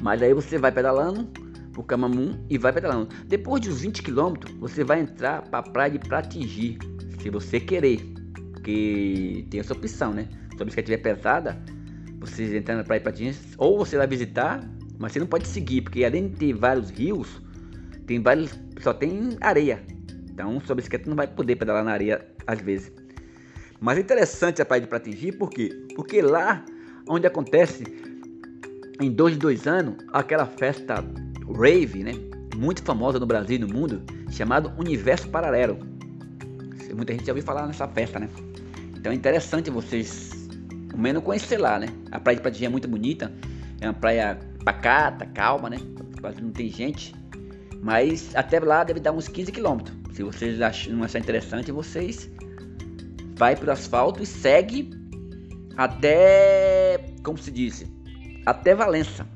Mas 0.02 0.20
aí 0.20 0.34
você 0.34 0.58
vai 0.58 0.72
pedalando 0.72 1.24
pro 1.72 1.84
Camamu 1.84 2.36
e 2.50 2.58
vai 2.58 2.72
pedalando. 2.72 3.14
Depois 3.28 3.60
de 3.60 3.70
uns 3.70 3.80
20 3.80 4.02
km, 4.02 4.34
você 4.58 4.82
vai 4.82 5.02
entrar 5.02 5.42
para 5.42 5.60
a 5.60 5.62
praia 5.62 5.92
de 5.92 6.00
Pratingi, 6.00 6.78
se 7.22 7.30
você 7.30 7.60
querer. 7.60 8.00
Porque 8.52 9.46
tem 9.50 9.60
essa 9.60 9.72
opção, 9.72 10.12
né? 10.12 10.26
Se 10.56 10.62
a 10.62 10.64
bicicleta 10.64 10.90
estiver 10.90 11.14
pesada, 11.14 11.62
você 12.26 12.56
entra 12.56 12.76
na 12.76 12.84
praia 12.84 13.00
de 13.00 13.04
patins, 13.04 13.38
ou 13.58 13.78
você 13.78 13.96
vai 13.96 14.06
visitar, 14.06 14.60
mas 14.98 15.12
você 15.12 15.18
não 15.18 15.26
pode 15.26 15.46
seguir, 15.46 15.82
porque 15.82 16.04
além 16.04 16.28
de 16.28 16.36
ter 16.36 16.52
vários 16.52 16.90
rios, 16.90 17.40
tem 18.06 18.20
vários, 18.20 18.58
só 18.80 18.92
tem 18.92 19.36
areia. 19.40 19.82
Então 20.30 20.60
sua 20.60 20.74
bicicleta 20.74 21.08
não 21.08 21.16
vai 21.16 21.26
poder 21.26 21.56
pedalar 21.56 21.84
na 21.84 21.92
areia 21.92 22.26
às 22.46 22.60
vezes. 22.60 22.92
Mas 23.80 23.98
é 23.98 24.00
interessante 24.00 24.62
a 24.62 24.64
praia 24.64 24.80
de 24.80 24.88
Pratingi, 24.88 25.32
por 25.32 25.50
quê? 25.50 25.86
Porque 25.94 26.22
lá 26.22 26.64
onde 27.08 27.26
acontece 27.26 27.84
em 29.00 29.10
dois 29.10 29.34
de 29.34 29.40
dois 29.40 29.66
anos 29.66 29.96
aquela 30.12 30.46
festa 30.46 31.04
rave, 31.58 32.02
né? 32.02 32.12
Muito 32.56 32.82
famosa 32.82 33.18
no 33.18 33.26
Brasil 33.26 33.56
e 33.56 33.58
no 33.58 33.68
mundo, 33.68 34.02
chamado 34.30 34.72
Universo 34.78 35.28
Paralelo. 35.28 35.78
Muita 36.94 37.12
gente 37.12 37.26
já 37.26 37.32
ouviu 37.32 37.44
falar 37.44 37.66
nessa 37.66 37.88
festa, 37.88 38.20
né? 38.20 38.28
Então 38.96 39.12
é 39.12 39.14
interessante 39.14 39.68
vocês, 39.68 40.30
menos 40.96 41.22
conhecer 41.22 41.58
lá, 41.58 41.78
né? 41.78 41.86
A 42.10 42.18
praia 42.18 42.36
de 42.36 42.42
Pratingi 42.42 42.66
é 42.66 42.68
muito 42.68 42.88
bonita, 42.88 43.32
é 43.80 43.86
uma 43.86 43.94
praia 43.94 44.38
pacata, 44.64 45.26
calma, 45.26 45.68
né? 45.70 45.78
Quase 46.20 46.40
não 46.40 46.50
tem 46.50 46.70
gente. 46.70 47.14
Mas 47.82 48.34
até 48.34 48.58
lá 48.60 48.82
deve 48.82 49.00
dar 49.00 49.12
uns 49.12 49.28
15 49.28 49.52
quilômetros. 49.52 49.96
Se 50.14 50.22
vocês 50.22 50.58
não 50.88 51.04
achar 51.04 51.18
interessante, 51.18 51.70
vocês 51.70 52.30
vai 53.36 53.56
para 53.56 53.68
o 53.68 53.72
asfalto 53.72 54.22
e 54.22 54.26
segue 54.26 54.90
até, 55.76 57.04
como 57.22 57.36
se 57.36 57.50
diz, 57.50 57.84
até 58.46 58.74
Valença. 58.74 59.26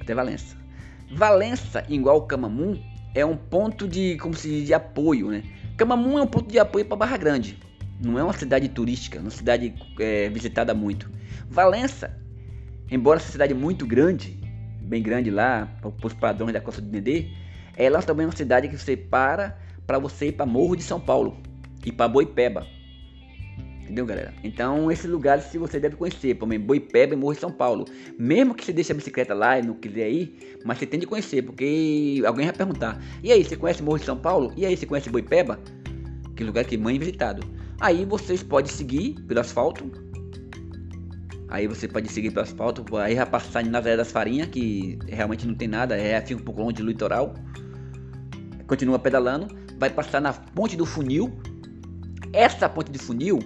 Até 0.00 0.14
Valença. 0.14 0.56
Valença, 1.10 1.84
igual 1.88 2.26
Camamum, 2.26 2.80
é 3.14 3.24
um 3.26 3.36
ponto 3.36 3.88
de, 3.88 4.16
como 4.18 4.34
se 4.34 4.48
diz, 4.48 4.66
de 4.66 4.74
apoio, 4.74 5.30
né? 5.30 5.42
Camamum 5.76 6.18
é 6.18 6.22
um 6.22 6.26
ponto 6.26 6.50
de 6.50 6.58
apoio 6.58 6.84
para 6.84 6.96
Barra 6.96 7.16
Grande. 7.16 7.58
Não 8.00 8.18
é 8.18 8.22
uma 8.22 8.32
cidade 8.32 8.68
turística, 8.68 9.18
uma 9.18 9.30
cidade 9.30 9.74
é, 9.98 10.28
visitada 10.28 10.72
muito. 10.72 11.10
Valença, 11.48 12.16
embora 12.90 13.18
essa 13.18 13.32
cidade 13.32 13.54
muito 13.54 13.86
grande, 13.86 14.38
bem 14.80 15.02
grande 15.02 15.30
lá, 15.30 15.66
para 15.80 16.06
os 16.06 16.14
padrões 16.14 16.52
da 16.52 16.60
Costa 16.60 16.80
do 16.80 16.88
Dendê, 16.88 17.28
ela 17.76 18.02
também 18.02 18.24
é 18.24 18.26
uma 18.26 18.36
cidade 18.36 18.68
que 18.68 18.76
você 18.76 18.96
para 18.96 19.56
para 19.86 19.98
você 19.98 20.26
ir 20.26 20.32
para 20.32 20.44
Morro 20.44 20.76
de 20.76 20.82
São 20.82 21.00
Paulo 21.00 21.38
e 21.84 21.90
para 21.90 22.06
Boipeba. 22.06 22.66
Entendeu, 23.82 24.04
galera? 24.04 24.34
Então, 24.44 24.92
esses 24.92 25.10
lugares 25.10 25.44
se 25.44 25.56
você 25.56 25.80
deve 25.80 25.96
conhecer, 25.96 26.34
por 26.34 26.46
exemplo, 26.46 26.66
Boipeba 26.66 27.14
e 27.14 27.16
Morro 27.16 27.32
de 27.32 27.40
São 27.40 27.50
Paulo. 27.50 27.86
Mesmo 28.18 28.54
que 28.54 28.62
você 28.62 28.70
deixe 28.70 28.92
a 28.92 28.94
bicicleta 28.94 29.32
lá 29.32 29.58
e 29.58 29.62
não 29.62 29.72
quiser 29.72 30.10
ir, 30.10 30.58
mas 30.62 30.76
você 30.76 30.84
tem 30.84 31.00
de 31.00 31.06
conhecer, 31.06 31.40
porque 31.40 32.22
alguém 32.26 32.44
vai 32.44 32.54
perguntar: 32.54 33.00
"E 33.22 33.32
aí, 33.32 33.42
você 33.42 33.56
conhece 33.56 33.82
Morro 33.82 33.98
de 33.98 34.04
São 34.04 34.18
Paulo? 34.18 34.52
E 34.58 34.66
aí, 34.66 34.76
você 34.76 34.84
conhece 34.84 35.08
Boipeba?" 35.08 35.58
Que 36.36 36.44
lugar 36.44 36.66
que 36.66 36.76
mãe 36.76 36.98
visitado. 36.98 37.42
Aí 37.80 38.04
vocês 38.04 38.42
podem 38.42 38.70
seguir 38.70 39.14
pelo 39.28 39.38
asfalto. 39.38 39.84
Aí 41.48 41.68
você 41.68 41.86
pode 41.86 42.10
seguir 42.10 42.30
pelo 42.30 42.42
asfalto, 42.42 42.96
aí 42.96 43.14
vai 43.14 43.24
passar 43.24 43.64
em 43.64 43.70
Nazaré 43.70 43.96
das 43.96 44.10
Farinhas, 44.10 44.48
que 44.48 44.98
realmente 45.06 45.46
não 45.46 45.54
tem 45.54 45.68
nada, 45.68 45.96
é 45.96 46.20
fica 46.20 46.40
um 46.40 46.44
pouco 46.44 46.60
longe 46.60 46.74
do 46.76 46.86
litoral. 46.86 47.34
Continua 48.66 48.98
pedalando, 48.98 49.46
vai 49.78 49.88
passar 49.90 50.20
na 50.20 50.32
ponte 50.32 50.76
do 50.76 50.84
funil. 50.84 51.32
Essa 52.32 52.68
ponte 52.68 52.90
de 52.90 52.98
funil 52.98 53.38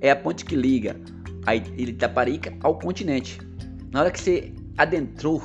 é 0.00 0.10
a 0.10 0.16
ponte 0.16 0.44
que 0.44 0.56
liga 0.56 0.96
a 1.46 1.54
ilha 1.54 1.90
Itaparica 1.90 2.52
ao 2.60 2.78
continente. 2.78 3.38
Na 3.92 4.00
hora 4.00 4.10
que 4.10 4.20
você 4.20 4.52
adentrou, 4.76 5.42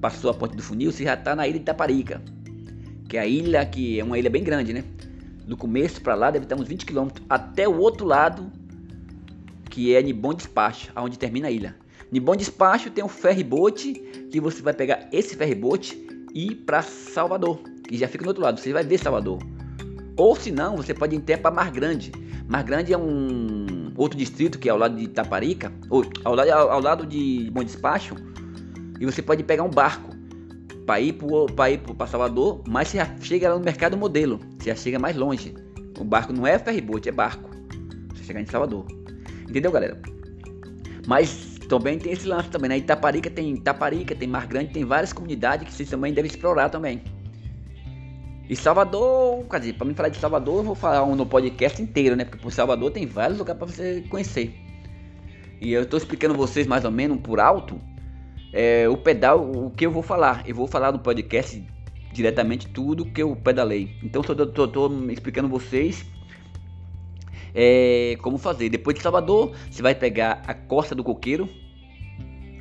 passou 0.00 0.30
a 0.30 0.34
ponte 0.34 0.56
do 0.56 0.62
funil, 0.62 0.90
você 0.90 1.04
já 1.04 1.14
está 1.14 1.34
na 1.36 1.46
ilha 1.46 1.56
Itaparica, 1.56 2.20
que 3.08 3.16
é 3.16 3.20
a 3.20 3.26
ilha 3.26 3.64
que 3.64 4.00
é 4.00 4.04
uma 4.04 4.18
ilha 4.18 4.28
bem 4.28 4.42
grande, 4.42 4.72
né? 4.72 4.84
Do 5.50 5.56
começo 5.56 6.00
para 6.00 6.14
lá 6.14 6.30
deve 6.30 6.44
estar 6.44 6.54
uns 6.54 6.68
20 6.68 6.86
km 6.86 7.08
até 7.28 7.68
o 7.68 7.76
outro 7.76 8.06
lado, 8.06 8.52
que 9.68 9.92
é 9.92 10.00
Nibon 10.00 10.32
Despacho, 10.32 10.92
aonde 10.94 11.18
termina 11.18 11.48
a 11.48 11.50
ilha. 11.50 11.74
Nibon 12.12 12.36
Despacho 12.36 12.88
tem 12.88 13.02
um 13.02 13.08
ferryboat 13.08 13.94
que 14.30 14.40
você 14.40 14.62
vai 14.62 14.72
pegar 14.72 15.08
esse 15.10 15.34
ferryboat 15.34 15.98
e 16.32 16.52
ir 16.52 16.54
para 16.54 16.82
Salvador, 16.82 17.58
que 17.82 17.96
já 17.96 18.06
fica 18.06 18.22
no 18.22 18.28
outro 18.28 18.44
lado. 18.44 18.60
Você 18.60 18.72
vai 18.72 18.84
ver 18.84 18.98
Salvador. 18.98 19.40
Ou 20.16 20.36
se 20.36 20.52
não, 20.52 20.76
você 20.76 20.94
pode 20.94 21.16
ir 21.16 21.18
até 21.18 21.36
para 21.36 21.50
Mar 21.50 21.72
Grande. 21.72 22.12
Mar 22.46 22.62
Grande 22.62 22.92
é 22.92 22.96
um 22.96 23.92
outro 23.96 24.16
distrito 24.16 24.56
que 24.56 24.68
é 24.68 24.70
ao 24.70 24.78
lado 24.78 24.94
de 24.94 25.02
Itaparica, 25.02 25.72
ou 25.90 26.04
ao 26.22 26.36
lado, 26.36 26.48
ao 26.48 26.80
lado 26.80 27.04
de 27.04 27.50
Bom 27.52 27.64
Despacho, 27.64 28.14
e 29.00 29.04
você 29.04 29.20
pode 29.20 29.42
pegar 29.42 29.64
um 29.64 29.70
barco 29.70 30.14
para 31.54 31.70
ir 31.70 31.78
para 31.78 32.06
Salvador, 32.06 32.62
mas 32.66 32.88
você 32.88 32.96
já 32.96 33.16
chega 33.20 33.48
lá 33.48 33.58
no 33.58 33.64
mercado 33.64 33.96
modelo, 33.96 34.40
você 34.58 34.70
já 34.70 34.76
chega 34.76 34.98
mais 34.98 35.14
longe. 35.14 35.54
O 35.98 36.04
barco 36.04 36.32
não 36.32 36.46
é 36.46 36.58
ferryboat, 36.58 37.08
é 37.08 37.12
barco. 37.12 37.50
Você 38.14 38.24
chegar 38.24 38.40
em 38.40 38.46
Salvador. 38.46 38.86
Entendeu, 39.48 39.70
galera? 39.70 40.00
Mas 41.06 41.58
também 41.68 41.98
tem 41.98 42.12
esse 42.12 42.26
lance 42.26 42.48
também, 42.48 42.68
né? 42.68 42.78
Itaparica 42.78 43.30
tem 43.30 43.54
Itaparica, 43.54 44.14
tem 44.14 44.26
Mar 44.26 44.46
Grande, 44.46 44.72
tem 44.72 44.84
várias 44.84 45.12
comunidades 45.12 45.68
que 45.68 45.72
vocês 45.72 45.88
também 45.88 46.12
devem 46.12 46.28
explorar 46.28 46.68
também. 46.68 47.02
E 48.48 48.56
Salvador, 48.56 49.44
quer 49.48 49.60
dizer, 49.60 49.74
para 49.74 49.86
mim 49.86 49.94
falar 49.94 50.08
de 50.08 50.18
Salvador, 50.18 50.56
eu 50.58 50.64
vou 50.64 50.74
falar 50.74 51.06
no 51.06 51.24
podcast 51.24 51.80
inteiro, 51.80 52.16
né? 52.16 52.24
Porque 52.24 52.42
por 52.42 52.50
Salvador 52.50 52.90
tem 52.90 53.06
vários 53.06 53.38
lugares 53.38 53.58
para 53.58 53.70
você 53.70 54.04
conhecer. 54.10 54.52
E 55.60 55.72
eu 55.72 55.82
estou 55.82 55.98
explicando 55.98 56.34
vocês 56.34 56.66
mais 56.66 56.84
ou 56.84 56.90
menos 56.90 57.20
por 57.20 57.38
alto 57.38 57.80
é, 58.52 58.88
o 58.88 58.96
pedal, 58.96 59.50
o 59.50 59.70
que 59.70 59.86
eu 59.86 59.90
vou 59.90 60.02
falar. 60.02 60.42
Eu 60.46 60.54
vou 60.54 60.66
falar 60.66 60.92
no 60.92 60.98
podcast 60.98 61.62
diretamente 62.12 62.68
tudo 62.68 63.04
que 63.06 63.22
eu 63.22 63.34
pedalei. 63.36 63.96
Então 64.02 64.22
estou 64.22 65.10
explicando 65.10 65.48
vocês 65.48 66.04
é, 67.54 68.16
como 68.22 68.38
fazer. 68.38 68.68
Depois 68.68 68.96
de 68.96 69.02
Salvador, 69.02 69.52
você 69.70 69.82
vai 69.82 69.94
pegar 69.94 70.42
a 70.46 70.54
Costa 70.54 70.94
do 70.94 71.04
Coqueiro 71.04 71.48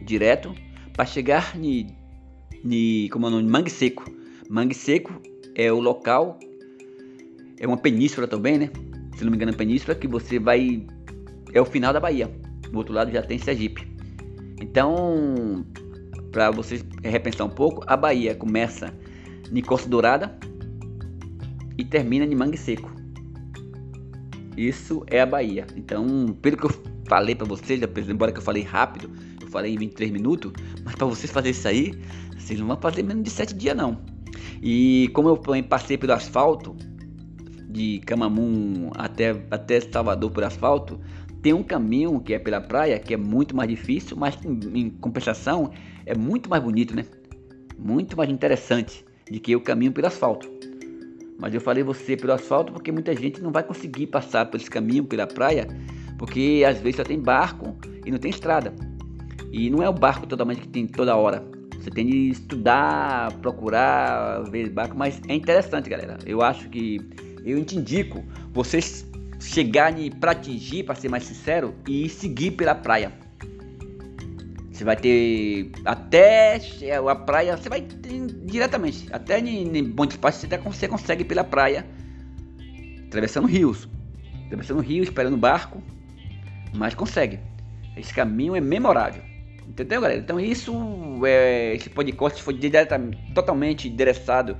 direto 0.04 0.54
para 0.93 1.06
chegar 1.06 1.56
em 1.58 1.95
como 3.10 3.28
é 3.28 3.30
nome? 3.30 3.49
Mangue 3.49 3.69
Seco. 3.69 4.04
Mangue 4.49 4.73
Seco 4.73 5.21
é 5.56 5.71
o 5.71 5.80
local, 5.80 6.38
é 7.60 7.67
uma 7.67 7.78
península 7.78 8.28
também, 8.28 8.58
né? 8.58 8.69
Se 9.15 9.23
não 9.23 9.32
me 9.32 9.38
engano, 9.38 9.52
é 9.52 9.56
península 9.56 9.95
que 9.95 10.08
você 10.08 10.39
vai. 10.39 10.86
É 11.54 11.62
o 11.62 11.65
final 11.65 11.93
da 11.93 11.99
Bahia. 11.99 12.28
Do 12.71 12.78
outro 12.78 12.93
lado 12.93 13.12
já 13.12 13.21
tem 13.21 13.38
Sergipe. 13.38 13.88
Então, 14.62 15.65
para 16.32 16.52
vocês 16.52 16.86
repensar 17.04 17.45
um 17.45 17.50
pouco, 17.50 17.84
a 17.88 17.95
Bahia 17.95 18.36
começa 18.36 18.93
em 19.52 19.62
Costa 19.62 19.89
Dourada 19.89 20.38
e 21.78 21.84
termina 21.84 22.26
em 22.26 22.36
Mangue 22.36 22.58
Seco. 22.58 22.91
Isso 24.58 25.04
é 25.08 25.22
a 25.22 25.26
Bahia. 25.26 25.65
Então, 25.76 26.38
pelo 26.41 26.58
que 26.58 26.65
eu 26.65 26.72
falei 27.08 27.34
para 27.34 27.48
vocês, 27.48 27.82
embora 28.10 28.32
que 28.32 28.39
eu 28.39 28.43
falei 28.43 28.63
rápido, 28.63 29.10
eu 29.41 29.48
falei 29.48 29.74
em 29.74 29.78
23 29.78 30.12
minutos, 30.12 30.52
mas 30.84 30.95
para 30.95 31.08
vocês 31.08 31.32
fazerem 31.32 31.52
isso 31.52 31.67
aí, 31.67 32.00
vocês 32.38 32.60
não 32.60 32.67
vão 32.67 32.78
fazer 32.78 33.04
menos 33.04 33.24
de 33.24 33.30
7 33.30 33.54
dias 33.56 33.76
não. 33.76 33.98
E 34.62 35.10
como 35.13 35.30
eu 35.30 35.38
passei 35.63 35.98
pelo 35.98 36.13
asfalto, 36.13 36.76
de 37.69 38.00
Camamum 38.00 38.89
até, 38.95 39.30
até 39.50 39.80
Salvador 39.80 40.32
por 40.32 40.43
asfalto, 40.43 41.00
tem 41.41 41.54
um 41.54 41.63
caminho 41.63 42.19
que 42.19 42.34
é 42.34 42.39
pela 42.39 42.60
praia, 42.60 42.99
que 42.99 43.13
é 43.13 43.17
muito 43.17 43.56
mais 43.56 43.69
difícil, 43.69 44.17
mas 44.17 44.38
em, 44.45 44.89
compensação 44.89 45.71
é 46.06 46.15
muito 46.15 46.49
mais 46.49 46.62
bonito, 46.62 46.95
né? 46.95 47.06
Muito 47.78 48.17
mais 48.17 48.30
interessante 48.30 49.06
do 49.30 49.39
que 49.39 49.56
o 49.56 49.62
caminho 49.62 49.91
pelo 49.91 50.08
asfalto. 50.08 50.49
Mas 51.39 51.54
eu 51.54 51.62
falei 51.62 51.82
você 51.82 52.17
pelo 52.17 52.34
asfalto 52.34 52.73
porque 52.73 52.91
muita 52.91 53.15
gente 53.15 53.41
não 53.41 53.52
vai 53.52 53.63
conseguir 53.63 54.08
passar 54.08 54.45
por 54.47 54.58
esse 54.58 54.69
caminho 54.69 55.06
pela 55.06 55.25
praia, 55.25 55.67
porque 56.17 56.63
às 56.67 56.80
vezes 56.80 56.97
só 56.97 57.04
tem 57.04 57.19
barco 57.19 57.78
e 58.06 58.12
não 58.12 58.17
tem 58.17 58.30
estrada. 58.30 58.73
E 59.52 59.69
não 59.69 59.82
é 59.82 59.88
o 59.88 59.93
barco 59.93 60.28
totalmente 60.28 60.62
que 60.62 60.67
tem 60.67 60.86
toda 60.86 61.15
hora. 61.15 61.43
Você 61.80 61.89
tem 61.89 62.06
de 62.06 62.30
estudar, 62.32 63.32
procurar, 63.38 64.43
ver 64.49 64.69
barco, 64.69 64.97
mas 64.97 65.21
é 65.30 65.34
interessante, 65.34 65.89
galera. 65.89 66.17
Eu 66.25 66.41
acho 66.41 66.67
que 66.67 66.99
eu 67.45 67.63
te 67.63 67.78
indico 67.78 68.21
vocês 68.54 69.09
chegarem 69.39 70.12
para 70.12 70.32
atingir, 70.32 70.84
para 70.84 70.95
ser 70.95 71.10
mais 71.10 71.23
sincero, 71.23 71.73
e 71.88 72.10
seguir 72.10 72.52
pela 72.52 72.75
praia. 72.75 73.12
Você 74.71 74.84
vai 74.84 74.95
ter 74.95 75.71
até 75.84 76.60
a 77.10 77.15
praia, 77.15 77.58
você 77.58 77.67
vai 77.67 77.82
diretamente, 78.45 79.08
até 79.12 79.39
em, 79.39 79.93
Espaço 80.10 80.39
você, 80.39 80.58
você 80.58 80.88
consegue 80.88 81.23
ir 81.23 81.25
pela 81.25 81.43
praia, 81.43 81.86
atravessando 83.08 83.47
rios, 83.47 83.89
atravessando 84.45 84.82
rios, 84.82 85.08
esperando 85.08 85.36
barco, 85.36 85.84
mas 86.73 86.95
consegue. 86.95 87.39
Esse 87.97 88.13
caminho 88.13 88.56
é 88.56 88.62
memorável. 88.62 89.21
Entendeu, 89.67 90.02
galera? 90.02 90.19
Então 90.19 90.39
isso, 90.39 90.73
é, 91.25 91.75
esse 91.75 91.89
podcast 91.89 92.41
foi 92.41 92.54
diretamente, 92.54 93.34
totalmente 93.34 93.88
endereçado 93.88 94.58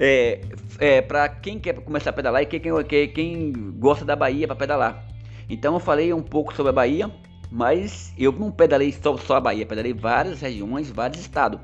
é, 0.00 0.40
é, 0.78 1.02
para 1.02 1.28
quem 1.28 1.58
quer 1.58 1.74
começar 1.74 2.08
a 2.08 2.12
pedalar 2.14 2.42
e 2.42 2.46
quem, 2.46 2.60
quem, 2.88 3.08
quem 3.08 3.52
gosta 3.78 4.02
da 4.02 4.16
Bahia 4.16 4.46
para 4.46 4.56
pedalar. 4.56 5.06
Então 5.48 5.74
eu 5.74 5.80
falei 5.80 6.10
um 6.14 6.22
pouco 6.22 6.56
sobre 6.56 6.70
a 6.70 6.72
Bahia, 6.72 7.10
mas 7.52 8.14
eu 8.16 8.32
não 8.32 8.50
pedalei 8.50 8.90
só, 8.92 9.14
só 9.18 9.36
a 9.36 9.40
Bahia, 9.40 9.66
pedalei 9.66 9.92
várias 9.92 10.40
regiões, 10.40 10.90
vários 10.90 11.20
estados. 11.20 11.60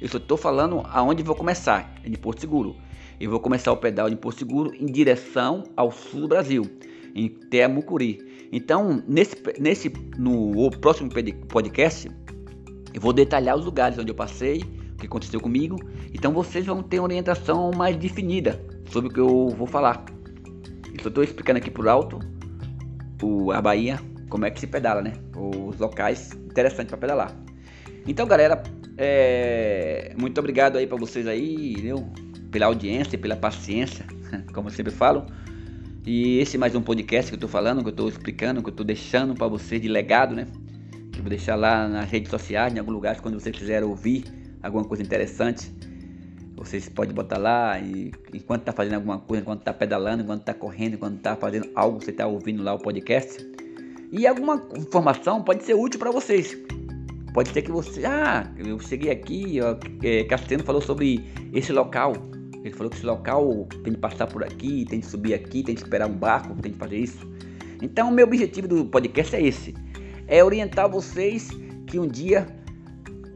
Eu 0.00 0.08
só 0.08 0.18
estou 0.18 0.36
falando 0.36 0.82
aonde 0.86 1.22
vou 1.22 1.36
começar, 1.36 1.94
é 2.02 2.08
de 2.08 2.18
Porto 2.18 2.40
Seguro. 2.40 2.74
Eu 3.20 3.30
vou 3.30 3.38
começar 3.38 3.70
o 3.70 3.76
pedal 3.76 4.10
de 4.10 4.16
Porto 4.16 4.38
Seguro 4.38 4.74
em 4.74 4.86
direção 4.86 5.62
ao 5.76 5.92
sul 5.92 6.22
do 6.22 6.28
Brasil, 6.28 6.64
em 7.14 7.28
Teamucuri. 7.28 8.48
Então, 8.50 9.00
nesse, 9.06 9.36
nesse 9.60 9.92
no 10.18 10.70
próximo 10.72 11.08
podcast, 11.48 12.10
eu 12.92 13.00
vou 13.00 13.12
detalhar 13.12 13.56
os 13.56 13.64
lugares 13.64 13.96
onde 13.96 14.10
eu 14.10 14.14
passei, 14.14 14.64
que 15.00 15.06
aconteceu 15.06 15.40
comigo. 15.40 15.76
Então, 16.14 16.32
vocês 16.32 16.64
vão 16.64 16.82
ter 16.82 17.00
orientação 17.00 17.70
mais 17.74 17.96
definida 17.96 18.60
sobre 18.90 19.10
o 19.10 19.12
que 19.12 19.20
eu 19.20 19.48
vou 19.48 19.66
falar. 19.66 20.04
só 21.02 21.08
estou 21.08 21.24
explicando 21.24 21.58
aqui 21.58 21.70
por 21.70 21.88
alto 21.88 22.20
o, 23.22 23.50
a 23.52 23.60
Bahia, 23.60 23.98
como 24.28 24.44
é 24.44 24.50
que 24.50 24.60
se 24.60 24.66
pedala, 24.66 25.02
né? 25.02 25.12
Os 25.34 25.78
locais 25.78 26.32
interessantes 26.32 26.90
para 26.90 26.98
pedalar. 26.98 27.36
Então, 28.06 28.26
galera, 28.26 28.62
é, 28.96 30.14
muito 30.18 30.38
obrigado 30.38 30.76
aí 30.76 30.86
para 30.86 30.96
vocês 30.96 31.26
aí, 31.26 31.74
viu? 31.74 32.06
Pela 32.50 32.66
audiência, 32.66 33.18
pela 33.18 33.36
paciência, 33.36 34.04
como 34.52 34.68
eu 34.68 34.72
sempre 34.72 34.92
falo. 34.92 35.26
E 36.06 36.38
esse 36.38 36.56
é 36.56 36.58
mais 36.58 36.74
um 36.74 36.80
podcast 36.80 37.30
que 37.30 37.36
eu 37.36 37.40
tô 37.40 37.48
falando, 37.48 37.82
que 37.82 37.90
eu 37.90 37.94
tô 37.94 38.08
explicando, 38.08 38.62
que 38.62 38.70
eu 38.70 38.74
tô 38.74 38.82
deixando 38.82 39.34
para 39.34 39.46
vocês 39.46 39.80
de 39.80 39.88
legado, 39.88 40.34
né? 40.34 40.46
Que 41.12 41.18
eu 41.18 41.22
vou 41.22 41.30
deixar 41.30 41.56
lá 41.56 41.86
nas 41.86 42.10
redes 42.10 42.30
sociais, 42.30 42.74
em 42.74 42.78
algum 42.78 42.92
lugar, 42.92 43.20
quando 43.20 43.38
vocês 43.38 43.54
quiserem 43.54 43.86
ouvir 43.86 44.39
alguma 44.62 44.84
coisa 44.84 45.02
interessante. 45.02 45.72
Vocês 46.56 46.88
podem 46.88 47.14
botar 47.14 47.38
lá 47.38 47.78
e 47.78 48.12
enquanto 48.34 48.64
tá 48.64 48.72
fazendo 48.72 48.94
alguma 48.94 49.18
coisa, 49.18 49.42
enquanto 49.42 49.62
tá 49.62 49.72
pedalando, 49.72 50.22
enquanto 50.22 50.42
tá 50.42 50.52
correndo, 50.52 50.94
enquanto 50.94 51.18
tá 51.20 51.34
fazendo 51.34 51.70
algo, 51.74 52.00
você 52.00 52.12
tá 52.12 52.26
ouvindo 52.26 52.62
lá 52.62 52.74
o 52.74 52.78
podcast. 52.78 53.44
E 54.12 54.26
alguma 54.26 54.62
informação 54.76 55.42
pode 55.42 55.62
ser 55.62 55.74
útil 55.74 55.98
para 55.98 56.10
vocês. 56.10 56.56
Pode 57.32 57.50
ser 57.50 57.62
que 57.62 57.70
você, 57.70 58.04
ah, 58.04 58.52
eu 58.58 58.78
cheguei 58.80 59.10
aqui, 59.10 59.60
ó, 59.62 59.76
é, 60.02 60.24
Cassiano 60.24 60.64
falou 60.64 60.82
sobre 60.82 61.24
esse 61.52 61.72
local. 61.72 62.12
Ele 62.62 62.74
falou 62.74 62.90
que 62.90 62.96
esse 62.96 63.06
local 63.06 63.66
tem 63.84 63.92
de 63.92 63.98
passar 63.98 64.26
por 64.26 64.42
aqui, 64.42 64.84
tem 64.84 65.00
de 65.00 65.06
subir 65.06 65.32
aqui, 65.32 65.62
tem 65.62 65.74
de 65.74 65.80
esperar 65.80 66.08
um 66.08 66.12
barco, 66.12 66.54
tem 66.60 66.72
de 66.72 66.78
fazer 66.78 66.98
isso. 66.98 67.26
Então, 67.80 68.08
o 68.08 68.12
meu 68.12 68.26
objetivo 68.26 68.68
do 68.68 68.84
podcast 68.84 69.34
é 69.34 69.42
esse: 69.42 69.74
é 70.26 70.44
orientar 70.44 70.90
vocês 70.90 71.48
que 71.86 71.98
um 71.98 72.06
dia 72.06 72.46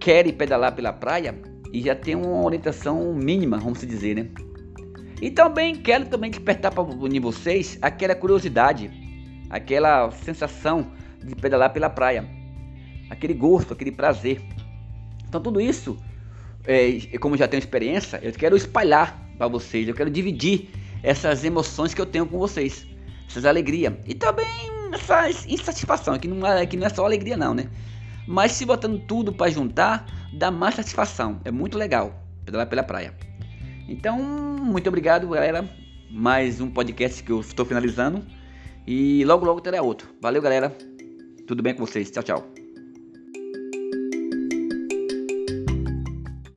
querem 0.05 0.35
pedalar 0.35 0.75
pela 0.75 0.93
praia 0.93 1.35
e 1.73 1.81
já 1.81 1.95
tem 1.95 2.15
uma 2.15 2.45
orientação 2.45 3.15
mínima, 3.15 3.57
vamos 3.57 3.81
dizer, 3.81 4.15
né? 4.15 4.29
E 5.23 5.31
também 5.31 5.75
quero 5.75 6.05
também 6.05 6.31
despertar 6.31 6.71
para 6.71 6.83
unir 6.83 7.21
vocês 7.21 7.79
aquela 7.81 8.15
curiosidade, 8.15 8.91
aquela 9.49 10.11
sensação 10.11 10.93
de 11.25 11.35
pedalar 11.35 11.73
pela 11.73 11.89
praia, 11.89 12.29
aquele 13.09 13.33
gosto, 13.33 13.73
aquele 13.73 13.91
prazer. 13.91 14.43
Então 15.27 15.41
tudo 15.41 15.59
isso 15.59 15.97
é, 16.67 17.17
como 17.19 17.35
já 17.35 17.49
tenho 17.49 17.61
experiência, 17.61 18.21
eu 18.23 18.33
quero 18.33 18.55
espalhar 18.57 19.19
para 19.39 19.49
vocês, 19.49 19.89
eu 19.89 19.95
quero 19.95 20.11
dividir 20.11 20.69
essas 21.03 21.45
emoções 21.45 21.95
que 21.95 22.01
eu 22.01 22.07
tenho 22.07 22.27
com 22.27 22.39
vocês, 22.39 22.87
essas 23.27 23.47
alegrias 23.47 23.95
e 24.07 24.15
também 24.15 24.45
essa 24.93 25.31
insatisfação, 25.49 26.19
que 26.19 26.29
não 26.29 26.47
é, 26.47 26.67
que 26.67 26.77
não 26.77 26.87
é 26.87 26.91
só 26.91 27.07
alegria 27.07 27.39
não, 27.39 27.55
né? 27.55 27.71
Mas 28.27 28.53
se 28.53 28.65
botando 28.65 28.99
tudo 29.07 29.33
para 29.33 29.51
juntar, 29.51 30.07
dá 30.33 30.51
mais 30.51 30.75
satisfação, 30.75 31.41
é 31.45 31.51
muito 31.51 31.77
legal 31.77 32.25
pedalar 32.45 32.67
pela 32.67 32.83
praia. 32.83 33.15
Então, 33.89 34.19
muito 34.19 34.89
obrigado, 34.89 35.29
galera. 35.29 35.69
Mais 36.11 36.61
um 36.61 36.71
podcast 36.71 37.23
que 37.23 37.33
eu 37.33 37.41
estou 37.41 37.67
finalizando 37.67 38.25
e 38.87 39.25
logo 39.25 39.45
logo 39.45 39.61
terá 39.61 39.83
outro. 39.83 40.09
Valeu, 40.21 40.41
galera. 40.41 40.75
Tudo 41.47 41.63
bem 41.63 41.75
com 41.75 41.85
vocês? 41.85 42.11
Tchau, 42.11 42.23
tchau. 42.23 42.64